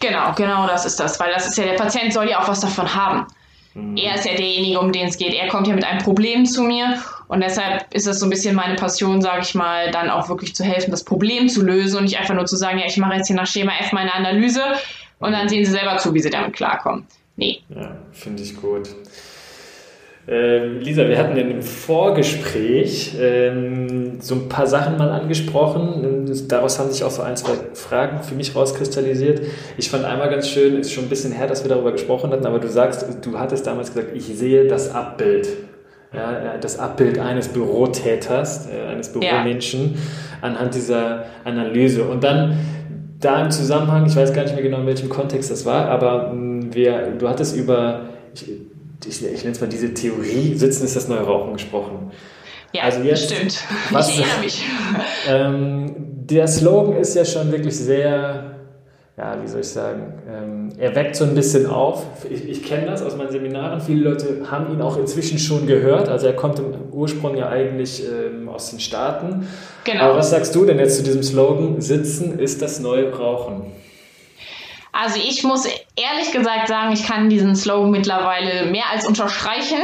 Genau, 0.00 0.32
genau 0.36 0.66
das 0.66 0.84
ist 0.84 0.98
das, 0.98 1.18
weil 1.20 1.32
das 1.32 1.46
ist 1.46 1.56
ja, 1.56 1.64
der 1.64 1.74
Patient 1.74 2.12
soll 2.12 2.28
ja 2.28 2.40
auch 2.40 2.48
was 2.48 2.60
davon 2.60 2.92
haben. 2.92 3.26
Er 3.74 4.16
ist 4.16 4.26
ja 4.26 4.34
derjenige, 4.34 4.78
um 4.78 4.92
den 4.92 5.08
es 5.08 5.16
geht. 5.16 5.32
Er 5.32 5.48
kommt 5.48 5.66
ja 5.66 5.74
mit 5.74 5.84
einem 5.84 6.00
Problem 6.00 6.44
zu 6.44 6.62
mir 6.62 7.02
und 7.28 7.40
deshalb 7.40 7.92
ist 7.94 8.06
das 8.06 8.20
so 8.20 8.26
ein 8.26 8.30
bisschen 8.30 8.54
meine 8.54 8.76
Passion, 8.76 9.22
sage 9.22 9.42
ich 9.42 9.54
mal, 9.54 9.90
dann 9.90 10.10
auch 10.10 10.28
wirklich 10.28 10.54
zu 10.54 10.62
helfen, 10.62 10.90
das 10.90 11.04
Problem 11.04 11.48
zu 11.48 11.64
lösen 11.64 11.96
und 11.96 12.04
nicht 12.04 12.18
einfach 12.18 12.34
nur 12.34 12.44
zu 12.44 12.56
sagen, 12.56 12.78
ja, 12.78 12.86
ich 12.86 12.98
mache 12.98 13.14
jetzt 13.14 13.28
hier 13.28 13.36
nach 13.36 13.46
Schema 13.46 13.72
F 13.80 13.92
meine 13.92 14.12
Analyse 14.14 14.62
und 15.20 15.32
dann 15.32 15.48
sehen 15.48 15.64
sie 15.64 15.70
selber 15.70 15.96
zu, 15.96 16.12
wie 16.12 16.20
sie 16.20 16.30
damit 16.30 16.52
klarkommen. 16.52 17.06
Nee. 17.36 17.62
Ja, 17.74 17.96
finde 18.12 18.42
ich 18.42 18.54
gut. 18.56 18.90
Ähm, 20.28 20.78
Lisa, 20.78 21.08
wir 21.08 21.18
hatten 21.18 21.36
in 21.36 21.48
dem 21.48 21.62
Vorgespräch 21.62 23.16
ähm, 23.20 24.20
so 24.20 24.36
ein 24.36 24.48
paar 24.48 24.68
Sachen 24.68 24.96
mal 24.96 25.10
angesprochen. 25.10 26.30
Daraus 26.46 26.78
haben 26.78 26.90
sich 26.92 27.02
auch 27.02 27.10
so 27.10 27.22
ein, 27.22 27.36
zwei 27.36 27.54
Fragen 27.74 28.22
für 28.22 28.36
mich 28.36 28.54
rauskristallisiert. 28.54 29.40
Ich 29.76 29.90
fand 29.90 30.04
einmal 30.04 30.30
ganz 30.30 30.48
schön, 30.48 30.78
ist 30.78 30.92
schon 30.92 31.04
ein 31.04 31.08
bisschen 31.08 31.32
her, 31.32 31.48
dass 31.48 31.64
wir 31.64 31.68
darüber 31.68 31.90
gesprochen 31.90 32.30
hatten, 32.30 32.46
aber 32.46 32.60
du 32.60 32.68
sagst, 32.68 33.04
du 33.22 33.38
hattest 33.38 33.66
damals 33.66 33.92
gesagt, 33.92 34.14
ich 34.14 34.26
sehe 34.26 34.68
das 34.68 34.94
Abbild. 34.94 35.48
Ja, 36.14 36.58
das 36.60 36.78
Abbild 36.78 37.18
eines 37.18 37.48
Bürotäters, 37.48 38.68
äh, 38.68 38.86
eines 38.92 39.08
Büromenschen 39.08 39.94
ja. 39.94 40.48
anhand 40.48 40.74
dieser 40.74 41.24
Analyse. 41.42 42.04
Und 42.04 42.22
dann 42.22 42.58
da 43.18 43.42
im 43.42 43.50
Zusammenhang, 43.50 44.04
ich 44.06 44.14
weiß 44.14 44.34
gar 44.34 44.42
nicht 44.42 44.52
mehr 44.54 44.62
genau, 44.62 44.80
in 44.80 44.86
welchem 44.86 45.08
Kontext 45.08 45.50
das 45.50 45.64
war, 45.64 45.86
aber 45.88 46.34
mm, 46.34 46.74
wir, 46.74 47.12
du 47.18 47.28
hattest 47.28 47.56
über, 47.56 48.10
ich, 48.34 48.44
ich, 49.06 49.24
ich 49.24 49.42
nenne 49.42 49.52
es 49.52 49.60
mal 49.60 49.68
diese 49.68 49.94
Theorie, 49.94 50.54
Sitzen 50.54 50.84
ist 50.84 50.96
das 50.96 51.08
neue 51.08 51.22
Rauchen 51.22 51.52
gesprochen. 51.54 52.10
Ja, 52.72 52.84
also 52.84 53.02
jetzt, 53.02 53.30
stimmt. 53.30 53.62
Was, 53.90 54.08
ich 54.10 54.20
erinnere 54.20 54.40
mich. 54.40 54.64
Ähm, 55.28 55.94
der 55.98 56.48
Slogan 56.48 56.96
ist 56.96 57.14
ja 57.14 57.24
schon 57.24 57.52
wirklich 57.52 57.76
sehr, 57.76 58.56
ja, 59.16 59.36
wie 59.40 59.46
soll 59.46 59.60
ich 59.60 59.68
sagen, 59.68 60.14
ähm, 60.28 60.68
er 60.78 60.94
weckt 60.96 61.14
so 61.14 61.24
ein 61.24 61.34
bisschen 61.34 61.66
auf. 61.66 62.04
Ich, 62.28 62.48
ich 62.48 62.64
kenne 62.64 62.86
das 62.86 63.02
aus 63.02 63.16
meinen 63.16 63.30
Seminaren. 63.30 63.80
Viele 63.80 64.10
Leute 64.10 64.50
haben 64.50 64.72
ihn 64.72 64.82
auch 64.82 64.96
inzwischen 64.96 65.38
schon 65.38 65.66
gehört. 65.66 66.08
Also 66.08 66.26
er 66.26 66.34
kommt 66.34 66.58
im 66.58 66.74
Ursprung 66.90 67.36
ja 67.36 67.48
eigentlich 67.48 68.02
ähm, 68.04 68.48
aus 68.48 68.70
den 68.70 68.80
Staaten. 68.80 69.46
Genau. 69.84 70.04
Aber 70.04 70.16
was 70.16 70.30
sagst 70.30 70.54
du 70.54 70.64
denn 70.64 70.78
jetzt 70.78 70.96
zu 70.96 71.02
diesem 71.04 71.22
Slogan, 71.22 71.80
Sitzen 71.80 72.38
ist 72.38 72.62
das 72.62 72.80
neue 72.80 73.12
Rauchen? 73.12 73.66
Also 74.92 75.18
ich 75.18 75.42
muss 75.44 75.66
ehrlich 75.96 76.32
gesagt 76.32 76.68
sagen, 76.68 76.92
ich 76.92 77.06
kann 77.06 77.28
diesen 77.28 77.56
Slogan 77.56 77.90
mittlerweile 77.90 78.70
mehr 78.70 78.90
als 78.90 79.06
unterstreichen. 79.06 79.78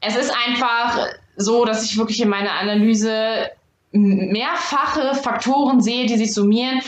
Es 0.00 0.16
ist 0.16 0.30
einfach 0.30 1.08
so, 1.36 1.64
dass 1.64 1.84
ich 1.84 1.98
wirklich 1.98 2.20
in 2.20 2.28
meiner 2.28 2.52
Analyse 2.52 3.50
mehrfache 3.92 5.14
Faktoren 5.14 5.80
sehe, 5.80 6.06
die 6.06 6.16
sich 6.16 6.32
summieren 6.32 6.80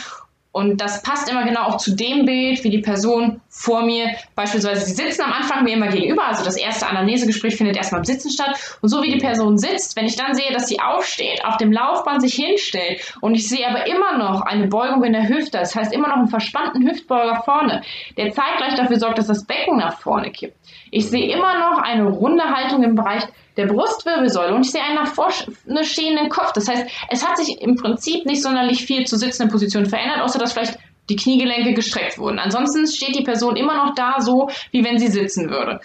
und 0.53 0.79
das 0.79 1.01
passt 1.01 1.29
immer 1.31 1.43
genau 1.45 1.63
auch 1.63 1.77
zu 1.77 1.95
dem 1.95 2.25
Bild, 2.25 2.63
wie 2.63 2.69
die 2.69 2.81
Person 2.81 3.41
vor 3.49 3.83
mir, 3.83 4.11
beispielsweise, 4.35 4.85
sie 4.85 4.93
sitzen 4.93 5.23
am 5.23 5.33
Anfang 5.33 5.63
mir 5.63 5.73
immer 5.73 5.87
gegenüber, 5.87 6.27
also 6.27 6.45
das 6.45 6.57
erste 6.57 6.85
Anamnesegespräch 6.85 7.55
findet 7.55 7.75
erstmal 7.75 8.01
im 8.01 8.05
Sitzen 8.05 8.29
statt. 8.29 8.77
Und 8.79 8.89
so 8.89 9.01
wie 9.01 9.11
die 9.11 9.17
Person 9.17 9.57
sitzt, 9.57 9.95
wenn 9.95 10.05
ich 10.05 10.15
dann 10.15 10.35
sehe, 10.35 10.53
dass 10.53 10.67
sie 10.67 10.79
aufsteht, 10.79 11.43
auf 11.43 11.57
dem 11.57 11.71
Laufband 11.71 12.21
sich 12.21 12.35
hinstellt 12.35 13.15
und 13.19 13.33
ich 13.33 13.49
sehe 13.49 13.67
aber 13.67 13.87
immer 13.87 14.15
noch 14.19 14.41
eine 14.41 14.67
Beugung 14.67 15.03
in 15.03 15.13
der 15.13 15.27
Hüfte, 15.27 15.57
das 15.57 15.75
heißt 15.75 15.91
immer 15.91 16.09
noch 16.09 16.17
einen 16.17 16.27
verspannten 16.27 16.87
Hüftbeuger 16.87 17.41
vorne, 17.43 17.81
der 18.17 18.31
zeitgleich 18.31 18.75
dafür 18.75 18.99
sorgt, 18.99 19.17
dass 19.17 19.27
das 19.27 19.45
Becken 19.45 19.77
nach 19.77 19.97
vorne 19.99 20.29
kippt. 20.29 20.55
Ich 20.91 21.09
sehe 21.09 21.35
immer 21.35 21.57
noch 21.57 21.79
eine 21.79 22.07
runde 22.07 22.43
Haltung 22.43 22.83
im 22.83 22.93
Bereich 22.93 23.23
der 23.57 23.67
Brustwirbelsäule 23.67 24.53
und 24.53 24.65
ich 24.65 24.71
sehe 24.71 24.81
einen 24.81 24.95
nach 24.95 25.13
vorne 25.13 25.83
stehenden 25.83 26.29
Kopf. 26.29 26.53
Das 26.53 26.67
heißt, 26.67 26.85
es 27.09 27.27
hat 27.27 27.37
sich 27.37 27.61
im 27.61 27.75
Prinzip 27.75 28.25
nicht 28.25 28.41
sonderlich 28.41 28.85
viel 28.85 29.05
zur 29.05 29.19
sitzenden 29.19 29.51
Position 29.51 29.85
verändert, 29.85 30.21
außer 30.21 30.39
dass 30.39 30.53
vielleicht 30.53 30.77
die 31.09 31.15
Kniegelenke 31.15 31.73
gestreckt 31.73 32.17
wurden. 32.17 32.39
Ansonsten 32.39 32.87
steht 32.87 33.15
die 33.15 33.23
Person 33.23 33.55
immer 33.55 33.75
noch 33.75 33.93
da 33.95 34.21
so, 34.21 34.49
wie 34.71 34.83
wenn 34.83 34.97
sie 34.97 35.09
sitzen 35.09 35.49
würde. 35.49 35.79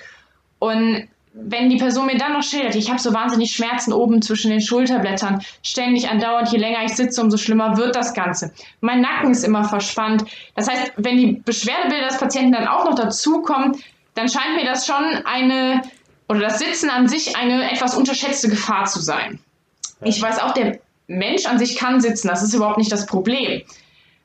Und 0.59 1.09
wenn 1.41 1.69
die 1.69 1.77
Person 1.77 2.07
mir 2.07 2.17
dann 2.17 2.33
noch 2.33 2.43
schildert, 2.43 2.75
ich 2.75 2.89
habe 2.89 2.99
so 2.99 3.13
wahnsinnig 3.13 3.53
Schmerzen 3.53 3.93
oben 3.93 4.23
zwischen 4.23 4.51
den 4.51 4.61
Schulterblättern, 4.61 5.43
ständig 5.63 6.09
andauernd, 6.09 6.51
je 6.51 6.59
länger 6.59 6.85
ich 6.85 6.97
sitze, 6.97 7.21
umso 7.21 7.37
schlimmer 7.37 7.77
wird 7.77 7.95
das 7.95 8.15
Ganze. 8.15 8.53
Mein 8.81 9.01
Nacken 9.01 9.31
ist 9.31 9.45
immer 9.45 9.65
verspannt. 9.65 10.25
Das 10.57 10.69
heißt, 10.69 10.93
wenn 10.97 11.17
die 11.17 11.43
Beschwerdebilder 11.45 12.09
des 12.09 12.19
Patienten 12.19 12.53
dann 12.53 12.67
auch 12.67 12.85
noch 12.85 12.95
dazukommen, 12.95 13.77
dann 14.15 14.29
scheint 14.29 14.57
mir 14.57 14.65
das 14.65 14.87
schon 14.87 15.05
eine 15.25 15.83
oder 16.29 16.41
das 16.41 16.59
Sitzen 16.59 16.91
an 16.91 17.09
sich 17.09 17.37
eine 17.37 17.71
etwas 17.71 17.97
unterschätzte 17.97 18.49
Gefahr 18.49 18.85
zu 18.85 19.01
sein. 19.01 19.39
Ich 20.03 20.21
weiß 20.21 20.41
auch, 20.41 20.53
der 20.53 20.79
Mensch 21.07 21.47
an 21.47 21.59
sich 21.59 21.77
kann 21.77 22.01
sitzen, 22.01 22.29
das 22.29 22.43
ist 22.43 22.55
überhaupt 22.55 22.79
nicht 22.79 22.93
das 22.93 23.07
Problem. 23.07 23.63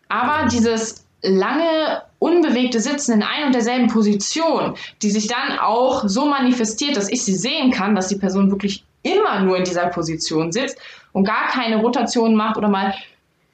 Aber 0.09 0.47
dieses 0.47 1.05
lange, 1.21 2.03
unbewegte 2.19 2.79
Sitzen 2.79 3.13
in 3.13 3.23
ein 3.23 3.45
und 3.47 3.55
derselben 3.55 3.87
Position, 3.87 4.75
die 5.01 5.09
sich 5.09 5.27
dann 5.27 5.57
auch 5.59 6.03
so 6.05 6.25
manifestiert, 6.25 6.97
dass 6.97 7.09
ich 7.09 7.23
sie 7.23 7.35
sehen 7.35 7.71
kann, 7.71 7.95
dass 7.95 8.09
die 8.09 8.17
Person 8.17 8.51
wirklich 8.51 8.83
immer 9.03 9.39
nur 9.39 9.57
in 9.57 9.63
dieser 9.63 9.87
Position 9.87 10.51
sitzt 10.51 10.77
und 11.13 11.25
gar 11.25 11.47
keine 11.47 11.77
Rotation 11.77 12.35
macht 12.35 12.57
oder 12.57 12.69
mal 12.69 12.93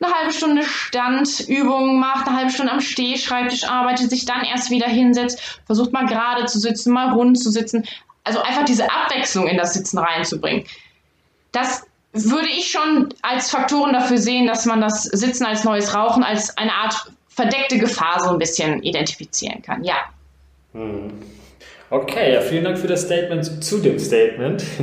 eine 0.01 0.13
halbe 0.13 0.33
Stunde 0.33 0.63
Standübungen 0.63 1.99
macht, 1.99 2.27
eine 2.27 2.37
halbe 2.37 2.51
Stunde 2.51 2.71
am 2.71 2.79
Stehschreibtisch 2.79 3.65
arbeitet, 3.65 4.09
sich 4.09 4.25
dann 4.25 4.43
erst 4.43 4.71
wieder 4.71 4.87
hinsetzt, 4.87 5.61
versucht 5.65 5.91
mal 5.91 6.05
gerade 6.05 6.45
zu 6.45 6.59
sitzen, 6.59 6.93
mal 6.93 7.11
rund 7.11 7.37
zu 7.37 7.51
sitzen, 7.51 7.83
also 8.29 8.41
einfach 8.41 8.65
diese 8.65 8.85
Abwechslung 8.85 9.47
in 9.47 9.57
das 9.57 9.73
Sitzen 9.73 9.97
reinzubringen. 9.97 10.63
Das 11.51 11.83
würde 12.13 12.47
ich 12.47 12.69
schon 12.69 13.09
als 13.23 13.49
Faktoren 13.49 13.93
dafür 13.93 14.19
sehen, 14.19 14.45
dass 14.45 14.65
man 14.65 14.81
das 14.81 15.03
Sitzen 15.03 15.45
als 15.45 15.63
neues 15.63 15.95
Rauchen 15.95 16.23
als 16.23 16.55
eine 16.57 16.73
Art 16.73 17.11
verdeckte 17.27 17.79
Gefahr 17.79 18.19
so 18.19 18.29
ein 18.29 18.37
bisschen 18.37 18.83
identifizieren 18.83 19.61
kann. 19.63 19.83
Ja. 19.83 19.95
Hm. 20.73 21.11
Okay, 21.89 22.33
ja, 22.33 22.41
vielen 22.41 22.65
Dank 22.65 22.77
für 22.77 22.87
das 22.87 23.01
Statement 23.01 23.63
zu 23.63 23.79
dem 23.79 23.97
Statement. 23.99 24.63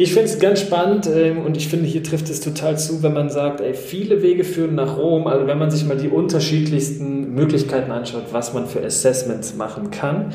Ich 0.00 0.12
finde 0.12 0.28
es 0.28 0.38
ganz 0.38 0.60
spannend 0.60 1.08
ähm, 1.12 1.44
und 1.44 1.56
ich 1.56 1.66
finde, 1.66 1.86
hier 1.86 2.04
trifft 2.04 2.30
es 2.30 2.40
total 2.40 2.78
zu, 2.78 3.02
wenn 3.02 3.12
man 3.12 3.30
sagt, 3.30 3.60
ey, 3.60 3.74
viele 3.74 4.22
Wege 4.22 4.44
führen 4.44 4.76
nach 4.76 4.96
Rom. 4.96 5.26
Also 5.26 5.48
wenn 5.48 5.58
man 5.58 5.72
sich 5.72 5.84
mal 5.84 5.96
die 5.96 6.06
unterschiedlichsten 6.06 7.34
Möglichkeiten 7.34 7.90
anschaut, 7.90 8.26
was 8.30 8.54
man 8.54 8.68
für 8.68 8.80
Assessments 8.80 9.56
machen 9.56 9.90
kann. 9.90 10.32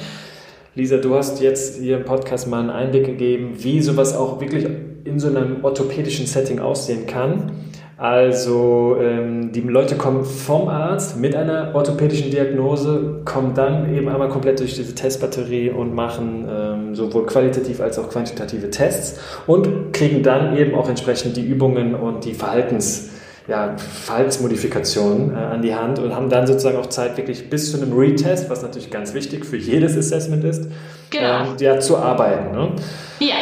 Lisa, 0.76 0.98
du 0.98 1.14
hast 1.14 1.40
jetzt 1.40 1.80
hier 1.80 1.98
im 1.98 2.04
Podcast 2.04 2.48
mal 2.48 2.62
einen 2.62 2.72
Einblick 2.72 3.06
gegeben, 3.06 3.54
wie 3.60 3.80
sowas 3.80 4.16
auch 4.16 4.42
wirklich 4.42 4.66
in 5.04 5.20
so 5.20 5.28
einem 5.28 5.64
orthopädischen 5.64 6.26
Setting 6.26 6.58
aussehen 6.58 7.06
kann. 7.06 7.52
Also 7.96 8.98
ähm, 9.00 9.52
die 9.52 9.62
Leute 9.62 9.96
kommen 9.96 10.26
vom 10.26 10.70
Arzt 10.70 11.20
mit 11.20 11.36
einer 11.36 11.76
orthopädischen 11.76 12.32
Diagnose, 12.32 13.22
kommen 13.24 13.54
dann 13.54 13.94
eben 13.94 14.10
einmal 14.10 14.30
komplett 14.30 14.62
durch 14.62 14.74
diese 14.74 14.96
Testbatterie 14.96 15.70
und 15.70 15.94
machen 15.94 16.48
ähm, 16.50 16.96
sowohl 16.96 17.28
qualitativ 17.28 17.80
als 17.80 18.00
auch 18.00 18.10
quantitative 18.10 18.72
Tests 18.72 19.20
und 19.46 19.94
kriegen 19.94 20.24
dann 20.24 20.58
eben 20.58 20.74
auch 20.74 20.90
entsprechend 20.90 21.38
die 21.38 21.46
Übungen 21.46 21.94
und 21.94 22.26
die 22.26 22.34
Verhaltens, 22.34 23.12
ja, 23.48 23.76
Verhaltensmodifikationen 23.78 25.34
äh, 25.34 25.38
an 25.38 25.62
die 25.62 25.76
Hand 25.76 26.00
und 26.00 26.16
haben 26.16 26.30
dann 26.30 26.48
sozusagen 26.48 26.78
auch 26.78 26.88
Zeit, 26.88 27.18
wirklich 27.18 27.50
bis 27.50 27.72
zu 27.72 27.82
einem 27.82 27.98
Retest, 27.98 28.50
was 28.50 28.62
natürlich 28.62 28.90
ganz 28.90 29.14
wichtig 29.14 29.46
für 29.46 29.58
jedes 29.58 29.98
Assessment 29.98 30.44
ist, 30.44 30.70
genau. 31.10 31.46
ähm, 31.46 31.56
ja, 31.60 31.80
zu 31.80 31.98
arbeiten. 31.98 32.52
Ne? 32.52 32.72
Ja. 33.20 33.36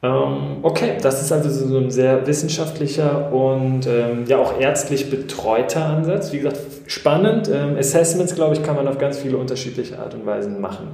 Ähm, 0.00 0.58
okay, 0.62 0.98
das 1.02 1.20
ist 1.22 1.32
also 1.32 1.50
so 1.50 1.76
ein 1.76 1.90
sehr 1.90 2.24
wissenschaftlicher 2.26 3.32
und 3.32 3.86
ähm, 3.86 4.26
ja 4.28 4.38
auch 4.38 4.60
ärztlich 4.60 5.10
betreuter 5.10 5.84
Ansatz. 5.86 6.32
Wie 6.32 6.38
gesagt, 6.38 6.58
spannend. 6.86 7.50
Ähm, 7.52 7.76
Assessments, 7.76 8.34
glaube 8.34 8.54
ich, 8.54 8.62
kann 8.62 8.76
man 8.76 8.86
auf 8.86 8.98
ganz 8.98 9.18
viele 9.18 9.38
unterschiedliche 9.38 9.98
Art 9.98 10.14
und 10.14 10.24
Weisen 10.24 10.60
machen. 10.60 10.90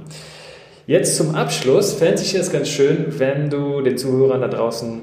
Jetzt 0.87 1.17
zum 1.17 1.35
Abschluss 1.35 1.93
fände 1.93 2.21
ich 2.21 2.33
es 2.35 2.51
ganz 2.51 2.69
schön, 2.69 3.07
wenn 3.19 3.49
du 3.49 3.81
den 3.81 3.97
Zuhörern 3.97 4.41
da 4.41 4.47
draußen, 4.47 5.01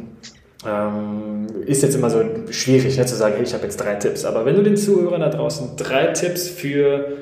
ähm, 0.67 1.47
ist 1.67 1.83
jetzt 1.83 1.95
immer 1.95 2.11
so 2.11 2.23
schwierig 2.51 2.97
ne, 2.97 3.07
zu 3.07 3.17
sagen, 3.17 3.35
hey, 3.37 3.45
ich 3.45 3.55
habe 3.55 3.65
jetzt 3.65 3.79
drei 3.79 3.95
Tipps, 3.95 4.25
aber 4.25 4.45
wenn 4.45 4.57
du 4.57 4.63
den 4.63 4.77
Zuhörern 4.77 5.21
da 5.21 5.29
draußen 5.29 5.77
drei 5.77 6.09
Tipps 6.09 6.49
für 6.49 7.17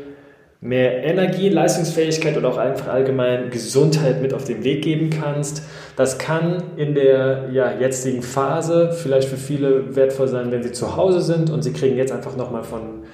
mehr 0.61 1.05
Energie, 1.05 1.48
Leistungsfähigkeit 1.48 2.37
und 2.37 2.44
auch 2.44 2.59
einfach 2.59 2.88
allgemein 2.88 3.50
Gesundheit 3.50 4.20
mit 4.20 4.35
auf 4.35 4.44
den 4.44 4.62
Weg 4.62 4.83
geben 4.83 5.09
kannst. 5.09 5.62
Das 5.96 6.18
kann 6.18 6.62
in 6.76 6.94
der 6.94 7.48
ja, 7.53 7.72
jetzigen 7.79 8.22
Phase 8.22 8.92
vielleicht 8.92 9.29
für 9.29 9.38
viele 9.38 9.96
wertvoll 9.96 10.29
sein, 10.29 10.53
wenn 10.53 10.62
sie 10.62 10.72
zu 10.72 10.96
Hause 10.96 11.22
sind 11.22 11.50
und 11.50 11.62
sie 11.62 11.72
kriegen 11.72 11.96
jetzt 11.96 12.12
einfach 12.12 12.37
nochmal 12.37 12.62
von 12.62 13.05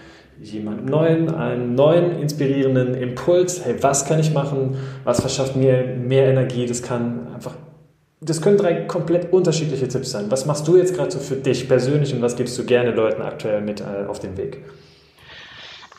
jemandem 0.42 0.86
Neuen 0.86 1.34
einen 1.34 1.74
neuen, 1.74 2.18
inspirierenden 2.20 2.94
Impuls. 2.94 3.64
Hey, 3.64 3.76
was 3.80 4.06
kann 4.06 4.18
ich 4.18 4.34
machen? 4.34 4.76
Was 5.04 5.20
verschafft 5.20 5.56
mir 5.56 5.84
mehr 5.84 6.26
Energie? 6.26 6.66
Das 6.66 6.82
kann 6.82 7.28
einfach 7.32 7.54
das 8.20 8.40
können 8.40 8.56
drei 8.56 8.74
komplett 8.84 9.32
unterschiedliche 9.32 9.88
Tipps 9.88 10.10
sein. 10.10 10.30
Was 10.30 10.46
machst 10.46 10.66
du 10.66 10.76
jetzt 10.76 10.94
gerade 10.94 11.10
so 11.10 11.18
für 11.18 11.36
dich 11.36 11.68
persönlich 11.68 12.14
und 12.14 12.22
was 12.22 12.36
gibst 12.36 12.58
du 12.58 12.64
gerne 12.64 12.90
Leuten 12.90 13.22
aktuell 13.22 13.60
mit 13.60 13.80
äh, 13.80 14.06
auf 14.08 14.20
den 14.20 14.36
Weg? 14.36 14.64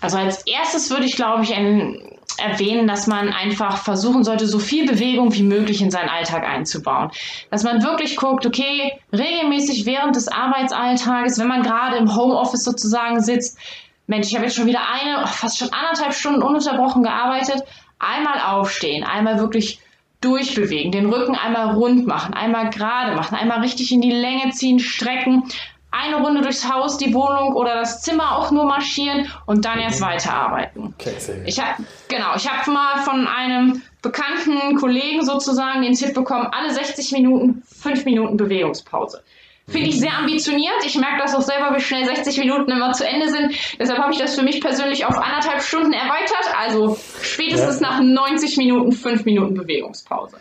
Also 0.01 0.17
als 0.17 0.45
erstes 0.45 0.89
würde 0.89 1.05
ich, 1.05 1.15
glaube 1.15 1.43
ich, 1.43 1.55
ein, 1.55 2.01
erwähnen, 2.37 2.87
dass 2.87 3.07
man 3.07 3.29
einfach 3.29 3.77
versuchen 3.77 4.23
sollte, 4.23 4.47
so 4.47 4.59
viel 4.59 4.87
Bewegung 4.87 5.33
wie 5.33 5.43
möglich 5.43 5.81
in 5.81 5.91
seinen 5.91 6.09
Alltag 6.09 6.43
einzubauen. 6.43 7.09
Dass 7.49 7.63
man 7.63 7.83
wirklich 7.83 8.15
guckt, 8.15 8.45
okay, 8.45 8.93
regelmäßig 9.11 9.85
während 9.85 10.15
des 10.15 10.27
Arbeitsalltages, 10.27 11.39
wenn 11.39 11.47
man 11.47 11.63
gerade 11.63 11.97
im 11.97 12.15
Homeoffice 12.15 12.63
sozusagen 12.63 13.21
sitzt, 13.21 13.57
Mensch, 14.05 14.27
ich 14.27 14.35
habe 14.35 14.45
jetzt 14.45 14.55
schon 14.55 14.67
wieder 14.67 14.81
eine, 14.87 15.27
fast 15.27 15.57
schon 15.57 15.69
anderthalb 15.73 16.13
Stunden 16.13 16.41
ununterbrochen 16.41 17.03
gearbeitet, 17.03 17.63
einmal 17.99 18.39
aufstehen, 18.39 19.03
einmal 19.03 19.39
wirklich 19.39 19.81
durchbewegen, 20.21 20.91
den 20.91 21.11
Rücken 21.11 21.35
einmal 21.35 21.75
rund 21.75 22.07
machen, 22.07 22.33
einmal 22.33 22.69
gerade 22.69 23.15
machen, 23.15 23.35
einmal 23.35 23.59
richtig 23.59 23.91
in 23.91 24.01
die 24.01 24.11
Länge 24.11 24.51
ziehen, 24.51 24.79
strecken, 24.79 25.43
eine 25.91 26.17
Runde 26.17 26.41
durchs 26.41 26.69
Haus, 26.69 26.97
die 26.97 27.13
Wohnung 27.13 27.53
oder 27.53 27.75
das 27.75 28.01
Zimmer 28.01 28.35
auch 28.35 28.51
nur 28.51 28.65
marschieren 28.65 29.31
und 29.45 29.65
dann 29.65 29.79
erst 29.79 30.01
mhm. 30.01 30.05
weiterarbeiten. 30.05 30.93
Okay, 30.99 31.13
ich 31.45 31.59
hab, 31.59 31.77
genau, 32.07 32.35
ich 32.35 32.49
habe 32.49 32.69
mal 32.71 32.97
von 33.03 33.27
einem 33.27 33.81
bekannten 34.01 34.75
Kollegen 34.77 35.25
sozusagen 35.25 35.81
den 35.81 35.93
Tipp 35.93 36.13
bekommen, 36.13 36.47
alle 36.51 36.73
60 36.73 37.11
Minuten, 37.13 37.63
5 37.65 38.05
Minuten 38.05 38.37
Bewegungspause. 38.37 39.23
Finde 39.69 39.89
ich 39.89 39.99
sehr 39.99 40.17
ambitioniert. 40.17 40.85
Ich 40.85 40.95
merke 40.95 41.21
das 41.21 41.35
auch 41.35 41.41
selber, 41.41 41.75
wie 41.75 41.81
schnell 41.81 42.05
60 42.05 42.37
Minuten 42.37 42.71
immer 42.71 42.93
zu 42.93 43.05
Ende 43.05 43.27
sind. 43.27 43.53
Deshalb 43.77 43.99
habe 43.99 44.13
ich 44.13 44.19
das 44.19 44.35
für 44.35 44.43
mich 44.43 44.61
persönlich 44.61 45.05
auf 45.05 45.17
anderthalb 45.17 45.61
Stunden 45.61 45.91
erweitert. 45.91 46.55
Also 46.57 46.97
spätestens 47.21 47.81
ja. 47.81 47.89
nach 47.89 47.99
90 48.01 48.55
Minuten 48.57 48.93
5 48.93 49.25
Minuten 49.25 49.55
Bewegungspause. 49.55 50.37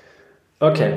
Okay, 0.61 0.95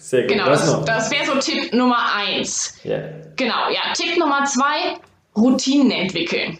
sehr 0.00 0.22
gut. 0.22 0.32
Genau, 0.32 0.46
das, 0.46 0.84
das 0.84 1.10
wäre 1.12 1.24
so 1.26 1.34
Tipp 1.36 1.72
Nummer 1.72 2.12
eins. 2.16 2.76
Yeah. 2.84 3.08
Genau, 3.36 3.70
ja. 3.70 3.92
Tipp 3.94 4.18
Nummer 4.18 4.44
zwei, 4.44 4.96
Routinen 5.36 5.92
entwickeln. 5.92 6.58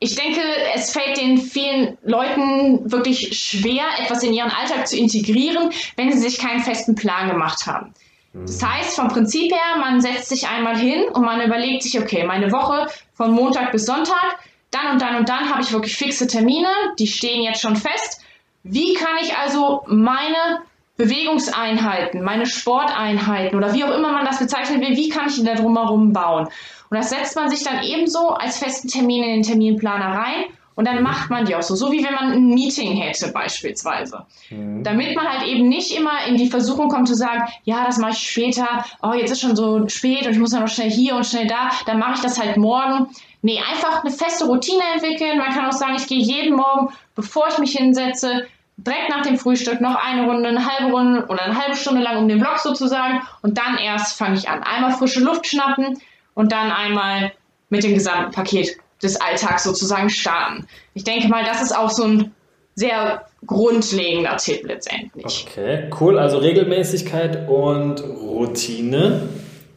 Ich 0.00 0.16
denke, 0.16 0.40
es 0.74 0.90
fällt 0.90 1.18
den 1.18 1.38
vielen 1.38 1.96
Leuten 2.02 2.90
wirklich 2.90 3.38
schwer, 3.38 3.84
etwas 4.02 4.22
in 4.22 4.32
ihren 4.32 4.50
Alltag 4.50 4.88
zu 4.88 4.96
integrieren, 4.96 5.70
wenn 5.96 6.10
sie 6.10 6.18
sich 6.18 6.38
keinen 6.38 6.60
festen 6.60 6.94
Plan 6.94 7.28
gemacht 7.28 7.66
haben. 7.66 7.94
Das 8.32 8.62
mhm. 8.62 8.68
heißt, 8.68 8.96
vom 8.96 9.08
Prinzip 9.08 9.52
her, 9.52 9.78
man 9.78 10.00
setzt 10.00 10.28
sich 10.28 10.48
einmal 10.48 10.76
hin 10.76 11.04
und 11.12 11.22
man 11.24 11.40
überlegt 11.40 11.82
sich, 11.82 11.98
okay, 12.00 12.24
meine 12.24 12.52
Woche 12.52 12.86
von 13.14 13.32
Montag 13.32 13.72
bis 13.72 13.86
Sonntag, 13.86 14.38
dann 14.70 14.92
und 14.92 15.02
dann 15.02 15.16
und 15.16 15.28
dann 15.28 15.50
habe 15.50 15.62
ich 15.62 15.72
wirklich 15.72 15.96
fixe 15.96 16.26
Termine, 16.26 16.68
die 16.98 17.08
stehen 17.08 17.42
jetzt 17.42 17.60
schon 17.60 17.76
fest. 17.76 18.22
Wie 18.62 18.94
kann 18.94 19.16
ich 19.20 19.36
also 19.36 19.82
meine 19.86 20.62
Bewegungseinheiten, 20.96 22.22
meine 22.22 22.46
Sporteinheiten 22.46 23.56
oder 23.56 23.72
wie 23.74 23.84
auch 23.84 23.96
immer 23.96 24.12
man 24.12 24.26
das 24.26 24.38
bezeichnen 24.38 24.80
will, 24.80 24.96
wie 24.96 25.08
kann 25.08 25.28
ich 25.28 25.36
die 25.36 25.44
da 25.44 25.54
drumherum 25.54 26.12
bauen? 26.12 26.46
Und 26.90 26.96
das 26.96 27.10
setzt 27.10 27.36
man 27.36 27.48
sich 27.48 27.64
dann 27.64 27.82
ebenso 27.82 28.28
als 28.28 28.58
festen 28.58 28.88
Termin 28.88 29.24
in 29.24 29.30
den 29.30 29.42
Terminplaner 29.42 30.16
rein 30.16 30.44
und 30.80 30.86
dann 30.86 31.02
macht 31.02 31.28
man 31.28 31.44
die 31.44 31.54
auch 31.54 31.60
so, 31.60 31.74
so 31.74 31.92
wie 31.92 32.02
wenn 32.02 32.14
man 32.14 32.32
ein 32.32 32.54
Meeting 32.54 32.96
hätte 32.96 33.28
beispielsweise. 33.32 34.24
Mhm. 34.48 34.82
Damit 34.82 35.14
man 35.14 35.28
halt 35.28 35.46
eben 35.46 35.68
nicht 35.68 35.94
immer 35.94 36.24
in 36.26 36.38
die 36.38 36.48
Versuchung 36.48 36.88
kommt 36.88 37.06
zu 37.06 37.14
sagen, 37.14 37.42
ja, 37.64 37.84
das 37.84 37.98
mache 37.98 38.12
ich 38.12 38.30
später, 38.30 38.82
oh, 39.02 39.12
jetzt 39.12 39.30
ist 39.30 39.42
schon 39.42 39.54
so 39.54 39.86
spät 39.88 40.24
und 40.24 40.32
ich 40.32 40.38
muss 40.38 40.54
ja 40.54 40.60
noch 40.60 40.68
schnell 40.68 40.90
hier 40.90 41.16
und 41.16 41.26
schnell 41.26 41.46
da, 41.46 41.68
dann 41.84 41.98
mache 41.98 42.14
ich 42.14 42.20
das 42.20 42.40
halt 42.40 42.56
morgen. 42.56 43.08
Nee, 43.42 43.60
einfach 43.70 44.02
eine 44.02 44.10
feste 44.10 44.46
Routine 44.46 44.80
entwickeln. 44.94 45.36
Man 45.36 45.50
kann 45.50 45.66
auch 45.66 45.72
sagen, 45.72 45.96
ich 45.96 46.06
gehe 46.06 46.18
jeden 46.18 46.56
Morgen, 46.56 46.88
bevor 47.14 47.48
ich 47.48 47.58
mich 47.58 47.72
hinsetze, 47.72 48.46
direkt 48.78 49.10
nach 49.10 49.20
dem 49.20 49.36
Frühstück 49.36 49.82
noch 49.82 49.96
eine 49.96 50.24
Runde, 50.24 50.48
eine 50.48 50.64
halbe 50.64 50.92
Runde 50.92 51.26
oder 51.28 51.42
eine 51.42 51.62
halbe 51.62 51.76
Stunde 51.76 52.00
lang 52.00 52.16
um 52.16 52.26
den 52.26 52.40
Block 52.40 52.58
sozusagen 52.58 53.20
und 53.42 53.58
dann 53.58 53.76
erst 53.76 54.16
fange 54.16 54.38
ich 54.38 54.48
an. 54.48 54.62
Einmal 54.62 54.92
frische 54.92 55.20
Luft 55.20 55.46
schnappen 55.46 56.00
und 56.32 56.52
dann 56.52 56.72
einmal 56.72 57.32
mit 57.68 57.84
dem 57.84 57.92
gesamten 57.92 58.32
Paket 58.32 58.78
des 59.02 59.20
Alltags 59.20 59.64
sozusagen 59.64 60.10
starten. 60.10 60.66
Ich 60.94 61.04
denke 61.04 61.28
mal, 61.28 61.44
das 61.44 61.62
ist 61.62 61.76
auch 61.76 61.90
so 61.90 62.04
ein 62.04 62.34
sehr 62.74 63.26
grundlegender 63.46 64.36
Tipp 64.36 64.66
letztendlich. 64.66 65.46
Okay, 65.48 65.90
cool. 66.00 66.18
Also 66.18 66.38
Regelmäßigkeit 66.38 67.48
und 67.48 68.02
Routine. 68.02 69.28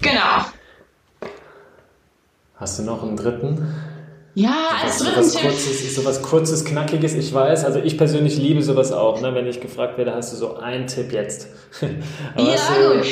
Genau. 0.01 0.45
Hast 2.55 2.79
du 2.79 2.83
noch 2.83 3.03
einen 3.03 3.17
dritten? 3.17 3.75
Ja, 4.35 4.69
als 4.81 4.97
dritten 4.99 5.29
Tipp. 5.29 5.41
Kurzes, 5.41 5.95
sowas 5.95 6.21
kurzes, 6.21 6.65
knackiges, 6.65 7.13
ich 7.13 7.33
weiß, 7.33 7.65
also 7.65 7.79
ich 7.79 7.97
persönlich 7.97 8.37
liebe 8.37 8.63
sowas 8.63 8.91
auch, 8.91 9.21
ne? 9.21 9.35
wenn 9.35 9.45
ich 9.45 9.61
gefragt 9.61 9.97
werde, 9.97 10.15
hast 10.15 10.33
du 10.33 10.37
so 10.37 10.57
einen 10.57 10.87
Tipp 10.87 11.11
jetzt? 11.11 11.47
ja, 11.81 11.89
du, 12.37 12.97
gut. 12.97 13.07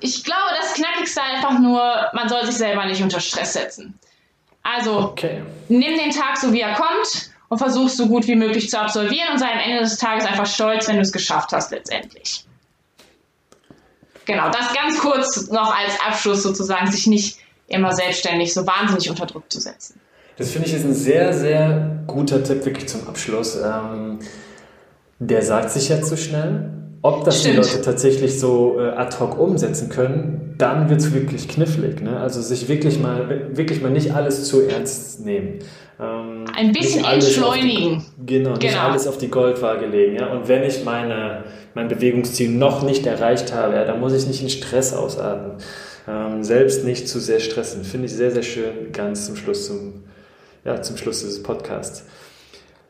Ich 0.00 0.24
glaube, 0.24 0.40
das 0.60 0.72
Knackigste 0.74 1.20
einfach 1.22 1.58
nur, 1.58 1.80
man 2.14 2.28
soll 2.28 2.46
sich 2.46 2.56
selber 2.56 2.86
nicht 2.86 3.02
unter 3.02 3.20
Stress 3.20 3.52
setzen. 3.52 3.98
Also, 4.62 4.98
okay. 5.00 5.42
nimm 5.68 5.98
den 5.98 6.10
Tag 6.10 6.36
so, 6.38 6.52
wie 6.52 6.60
er 6.60 6.74
kommt 6.74 7.30
und 7.48 7.58
versuch 7.58 7.88
so 7.88 8.06
gut 8.06 8.26
wie 8.26 8.36
möglich 8.36 8.70
zu 8.70 8.78
absolvieren 8.78 9.32
und 9.32 9.38
sei 9.38 9.52
am 9.52 9.58
Ende 9.58 9.80
des 9.80 9.98
Tages 9.98 10.24
einfach 10.24 10.46
stolz, 10.46 10.88
wenn 10.88 10.96
du 10.96 11.02
es 11.02 11.12
geschafft 11.12 11.52
hast 11.52 11.70
letztendlich. 11.70 12.44
Genau, 14.24 14.50
das 14.50 14.72
ganz 14.72 14.98
kurz 15.00 15.50
noch 15.50 15.74
als 15.76 16.00
Abschluss 16.00 16.42
sozusagen, 16.42 16.90
sich 16.90 17.06
nicht 17.06 17.38
immer 17.66 17.92
selbstständig 17.92 18.54
so 18.54 18.66
wahnsinnig 18.66 19.10
unter 19.10 19.26
Druck 19.26 19.50
zu 19.50 19.60
setzen. 19.60 20.00
Das 20.36 20.50
finde 20.50 20.68
ich 20.68 20.74
ist 20.74 20.84
ein 20.84 20.94
sehr, 20.94 21.32
sehr 21.32 22.04
guter 22.06 22.42
Tipp 22.42 22.64
wirklich 22.64 22.88
zum 22.88 23.06
Abschluss. 23.06 23.56
Ähm, 23.56 24.20
der 25.18 25.42
sagt 25.42 25.70
sich 25.70 25.88
jetzt 25.88 26.08
so 26.08 26.16
schnell. 26.16 26.70
Ob 27.02 27.24
das 27.24 27.40
Stimmt. 27.40 27.54
die 27.54 27.58
Leute 27.58 27.82
tatsächlich 27.82 28.38
so 28.38 28.78
äh, 28.78 28.90
ad 28.90 29.16
hoc 29.18 29.38
umsetzen 29.38 29.88
können, 29.88 30.54
dann 30.56 30.88
wird 30.88 31.00
es 31.00 31.12
wirklich 31.12 31.48
knifflig. 31.48 32.00
Ne? 32.00 32.18
Also 32.18 32.40
sich 32.40 32.68
wirklich 32.68 33.00
mal, 33.00 33.50
wirklich 33.56 33.82
mal 33.82 33.90
nicht 33.90 34.14
alles 34.14 34.44
zu 34.44 34.60
ernst 34.60 35.24
nehmen. 35.24 35.58
Ähm, 36.00 36.44
Ein 36.54 36.72
bisschen 36.72 37.04
entschleunigen. 37.04 38.04
Die, 38.16 38.26
genau, 38.26 38.50
genau, 38.50 38.60
nicht 38.60 38.80
alles 38.80 39.08
auf 39.08 39.18
die 39.18 39.28
Goldwaage 39.28 39.86
legen. 39.86 40.16
Ja? 40.16 40.32
Und 40.32 40.46
wenn 40.46 40.62
ich 40.62 40.84
meine, 40.84 41.42
mein 41.74 41.88
Bewegungsziel 41.88 42.50
noch 42.50 42.82
nicht 42.82 43.04
erreicht 43.04 43.52
habe, 43.52 43.74
ja, 43.74 43.84
dann 43.84 43.98
muss 43.98 44.12
ich 44.12 44.26
nicht 44.26 44.42
in 44.42 44.48
Stress 44.48 44.94
ausatmen. 44.94 45.56
Ähm, 46.08 46.44
selbst 46.44 46.84
nicht 46.84 47.08
zu 47.08 47.18
sehr 47.18 47.40
stressen. 47.40 47.84
Finde 47.84 48.06
ich 48.06 48.12
sehr, 48.14 48.30
sehr 48.30 48.42
schön, 48.42 48.92
ganz 48.92 49.26
zum 49.26 49.36
Schluss 49.36 49.66
zum 49.66 50.04
ja, 50.64 50.80
zum 50.80 50.96
Schluss 50.96 51.20
dieses 51.20 51.42
Podcasts. 51.42 52.04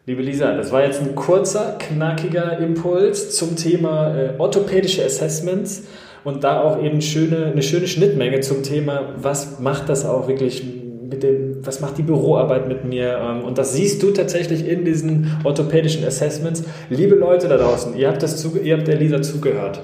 Liebe 0.05 0.21
Lisa, 0.21 0.57
das 0.57 0.73
war 0.73 0.85
jetzt 0.85 1.01
ein 1.01 1.15
kurzer, 1.15 1.79
knackiger 1.79 2.59
Impuls 2.59 3.37
zum 3.37 3.55
Thema 3.55 4.13
äh, 4.17 4.31
orthopädische 4.37 5.05
Assessments 5.05 5.85
und 6.25 6.43
da 6.43 6.61
auch 6.61 6.83
eben 6.83 7.01
schöne, 7.01 7.47
eine 7.53 7.63
schöne 7.63 7.87
Schnittmenge 7.87 8.41
zum 8.41 8.65
Thema, 8.65 9.15
was 9.17 9.61
macht 9.61 9.89
das 9.89 10.05
auch 10.05 10.27
wirklich 10.27 10.65
mit 11.09 11.23
dem, 11.23 11.65
was 11.65 11.81
macht 11.81 11.99
die 11.99 12.03
Büroarbeit 12.03 12.67
mit 12.67 12.85
mir? 12.85 13.17
Ähm, 13.17 13.45
und 13.45 13.59
das 13.59 13.75
siehst 13.75 14.03
du 14.03 14.11
tatsächlich 14.11 14.67
in 14.67 14.85
diesen 14.85 15.39
orthopädischen 15.45 16.05
Assessments. 16.05 16.65
Liebe 16.91 17.15
Leute 17.15 17.47
da 17.47 17.57
draußen, 17.57 17.97
ihr 17.97 18.09
habt, 18.09 18.25
das 18.25 18.39
zu, 18.39 18.59
ihr 18.61 18.79
habt 18.79 18.89
der 18.89 18.97
Lisa 18.97 19.23
zugehört. 19.23 19.83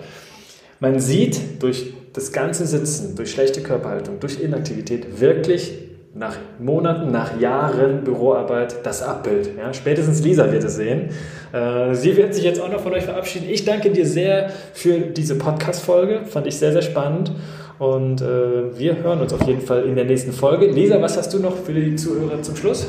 Man 0.80 0.98
sieht 0.98 1.62
durch 1.62 1.92
das 2.12 2.32
ganze 2.32 2.66
Sitzen, 2.66 3.14
durch 3.14 3.30
schlechte 3.30 3.60
Körperhaltung, 3.60 4.18
durch 4.18 4.40
Inaktivität 4.40 5.20
wirklich 5.20 5.87
nach 6.14 6.36
Monaten, 6.58 7.10
nach 7.10 7.38
Jahren 7.38 8.02
Büroarbeit 8.02 8.84
das 8.84 9.02
Abbild. 9.02 9.50
Ja, 9.56 9.72
spätestens 9.72 10.22
Lisa 10.22 10.50
wird 10.50 10.64
es 10.64 10.76
sehen. 10.76 11.10
Äh, 11.52 11.94
sie 11.94 12.16
wird 12.16 12.34
sich 12.34 12.44
jetzt 12.44 12.60
auch 12.60 12.70
noch 12.70 12.80
von 12.80 12.92
euch 12.92 13.04
verabschieden. 13.04 13.48
Ich 13.48 13.64
danke 13.64 13.90
dir 13.90 14.06
sehr 14.06 14.50
für 14.72 14.98
diese 14.98 15.36
Podcast-Folge. 15.36 16.22
Fand 16.26 16.46
ich 16.46 16.56
sehr, 16.58 16.72
sehr 16.72 16.82
spannend. 16.82 17.32
Und 17.78 18.20
äh, 18.20 18.76
wir 18.76 18.96
hören 18.96 19.20
uns 19.20 19.32
auf 19.32 19.46
jeden 19.46 19.60
Fall 19.60 19.84
in 19.84 19.94
der 19.94 20.04
nächsten 20.04 20.32
Folge. 20.32 20.66
Lisa, 20.66 21.00
was 21.00 21.16
hast 21.16 21.32
du 21.32 21.38
noch 21.38 21.56
für 21.56 21.72
die 21.72 21.94
Zuhörer 21.94 22.42
zum 22.42 22.56
Schluss? 22.56 22.86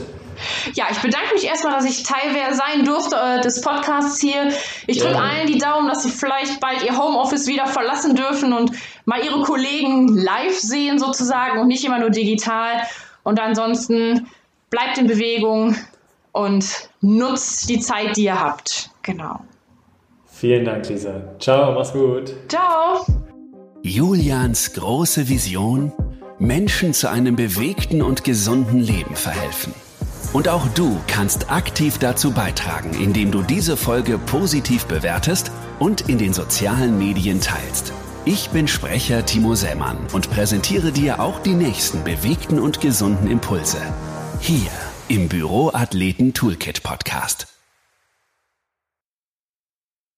Ja, 0.73 0.85
ich 0.89 0.99
bedanke 0.99 1.33
mich 1.33 1.45
erstmal, 1.45 1.73
dass 1.73 1.85
ich 1.85 2.03
Teil 2.03 2.33
sein 2.51 2.85
durfte 2.85 3.15
äh, 3.15 3.41
des 3.41 3.61
Podcasts 3.61 4.19
hier. 4.21 4.51
Ich 4.87 4.99
drücke 4.99 5.13
ja. 5.13 5.19
allen 5.19 5.47
die 5.47 5.57
Daumen, 5.57 5.87
dass 5.87 6.03
sie 6.03 6.09
vielleicht 6.09 6.59
bald 6.59 6.83
ihr 6.83 6.97
Homeoffice 6.97 7.47
wieder 7.47 7.67
verlassen 7.67 8.15
dürfen 8.15 8.53
und 8.53 8.71
mal 9.05 9.23
ihre 9.23 9.41
Kollegen 9.43 10.07
live 10.07 10.57
sehen 10.57 10.97
sozusagen 10.97 11.59
und 11.59 11.67
nicht 11.67 11.83
immer 11.85 11.99
nur 11.99 12.09
digital. 12.09 12.83
Und 13.29 13.39
ansonsten 13.39 14.25
bleibt 14.71 14.97
in 14.97 15.05
Bewegung 15.05 15.75
und 16.31 16.89
nutzt 16.99 17.69
die 17.69 17.79
Zeit, 17.79 18.17
die 18.17 18.23
ihr 18.23 18.39
habt. 18.39 18.89
Genau. 19.03 19.41
Vielen 20.25 20.65
Dank, 20.65 20.89
Lisa. 20.89 21.21
Ciao, 21.39 21.71
mach's 21.73 21.93
gut. 21.93 22.33
Ciao. 22.47 23.05
Julians 23.83 24.73
große 24.73 25.29
Vision, 25.29 25.91
Menschen 26.39 26.95
zu 26.95 27.07
einem 27.07 27.35
bewegten 27.35 28.01
und 28.01 28.23
gesunden 28.23 28.79
Leben 28.79 29.15
verhelfen. 29.15 29.75
Und 30.33 30.49
auch 30.49 30.67
du 30.69 30.97
kannst 31.05 31.51
aktiv 31.51 31.99
dazu 31.99 32.31
beitragen, 32.31 32.99
indem 32.99 33.29
du 33.29 33.43
diese 33.43 33.77
Folge 33.77 34.17
positiv 34.17 34.87
bewertest 34.87 35.51
und 35.77 36.09
in 36.09 36.17
den 36.17 36.33
sozialen 36.33 36.97
Medien 36.97 37.41
teilst. 37.41 37.93
Ich 38.31 38.51
bin 38.51 38.67
Sprecher 38.67 39.25
Timo 39.25 39.55
Sämann 39.55 39.97
und 40.13 40.29
präsentiere 40.29 40.91
dir 40.91 41.19
auch 41.19 41.39
die 41.39 41.55
nächsten 41.55 42.03
bewegten 42.03 42.59
und 42.59 42.79
gesunden 42.79 43.27
Impulse. 43.27 43.81
Hier 44.39 44.69
im 45.07 45.27
Büroathleten 45.27 46.35
Toolkit 46.35 46.83
Podcast. 46.83 47.58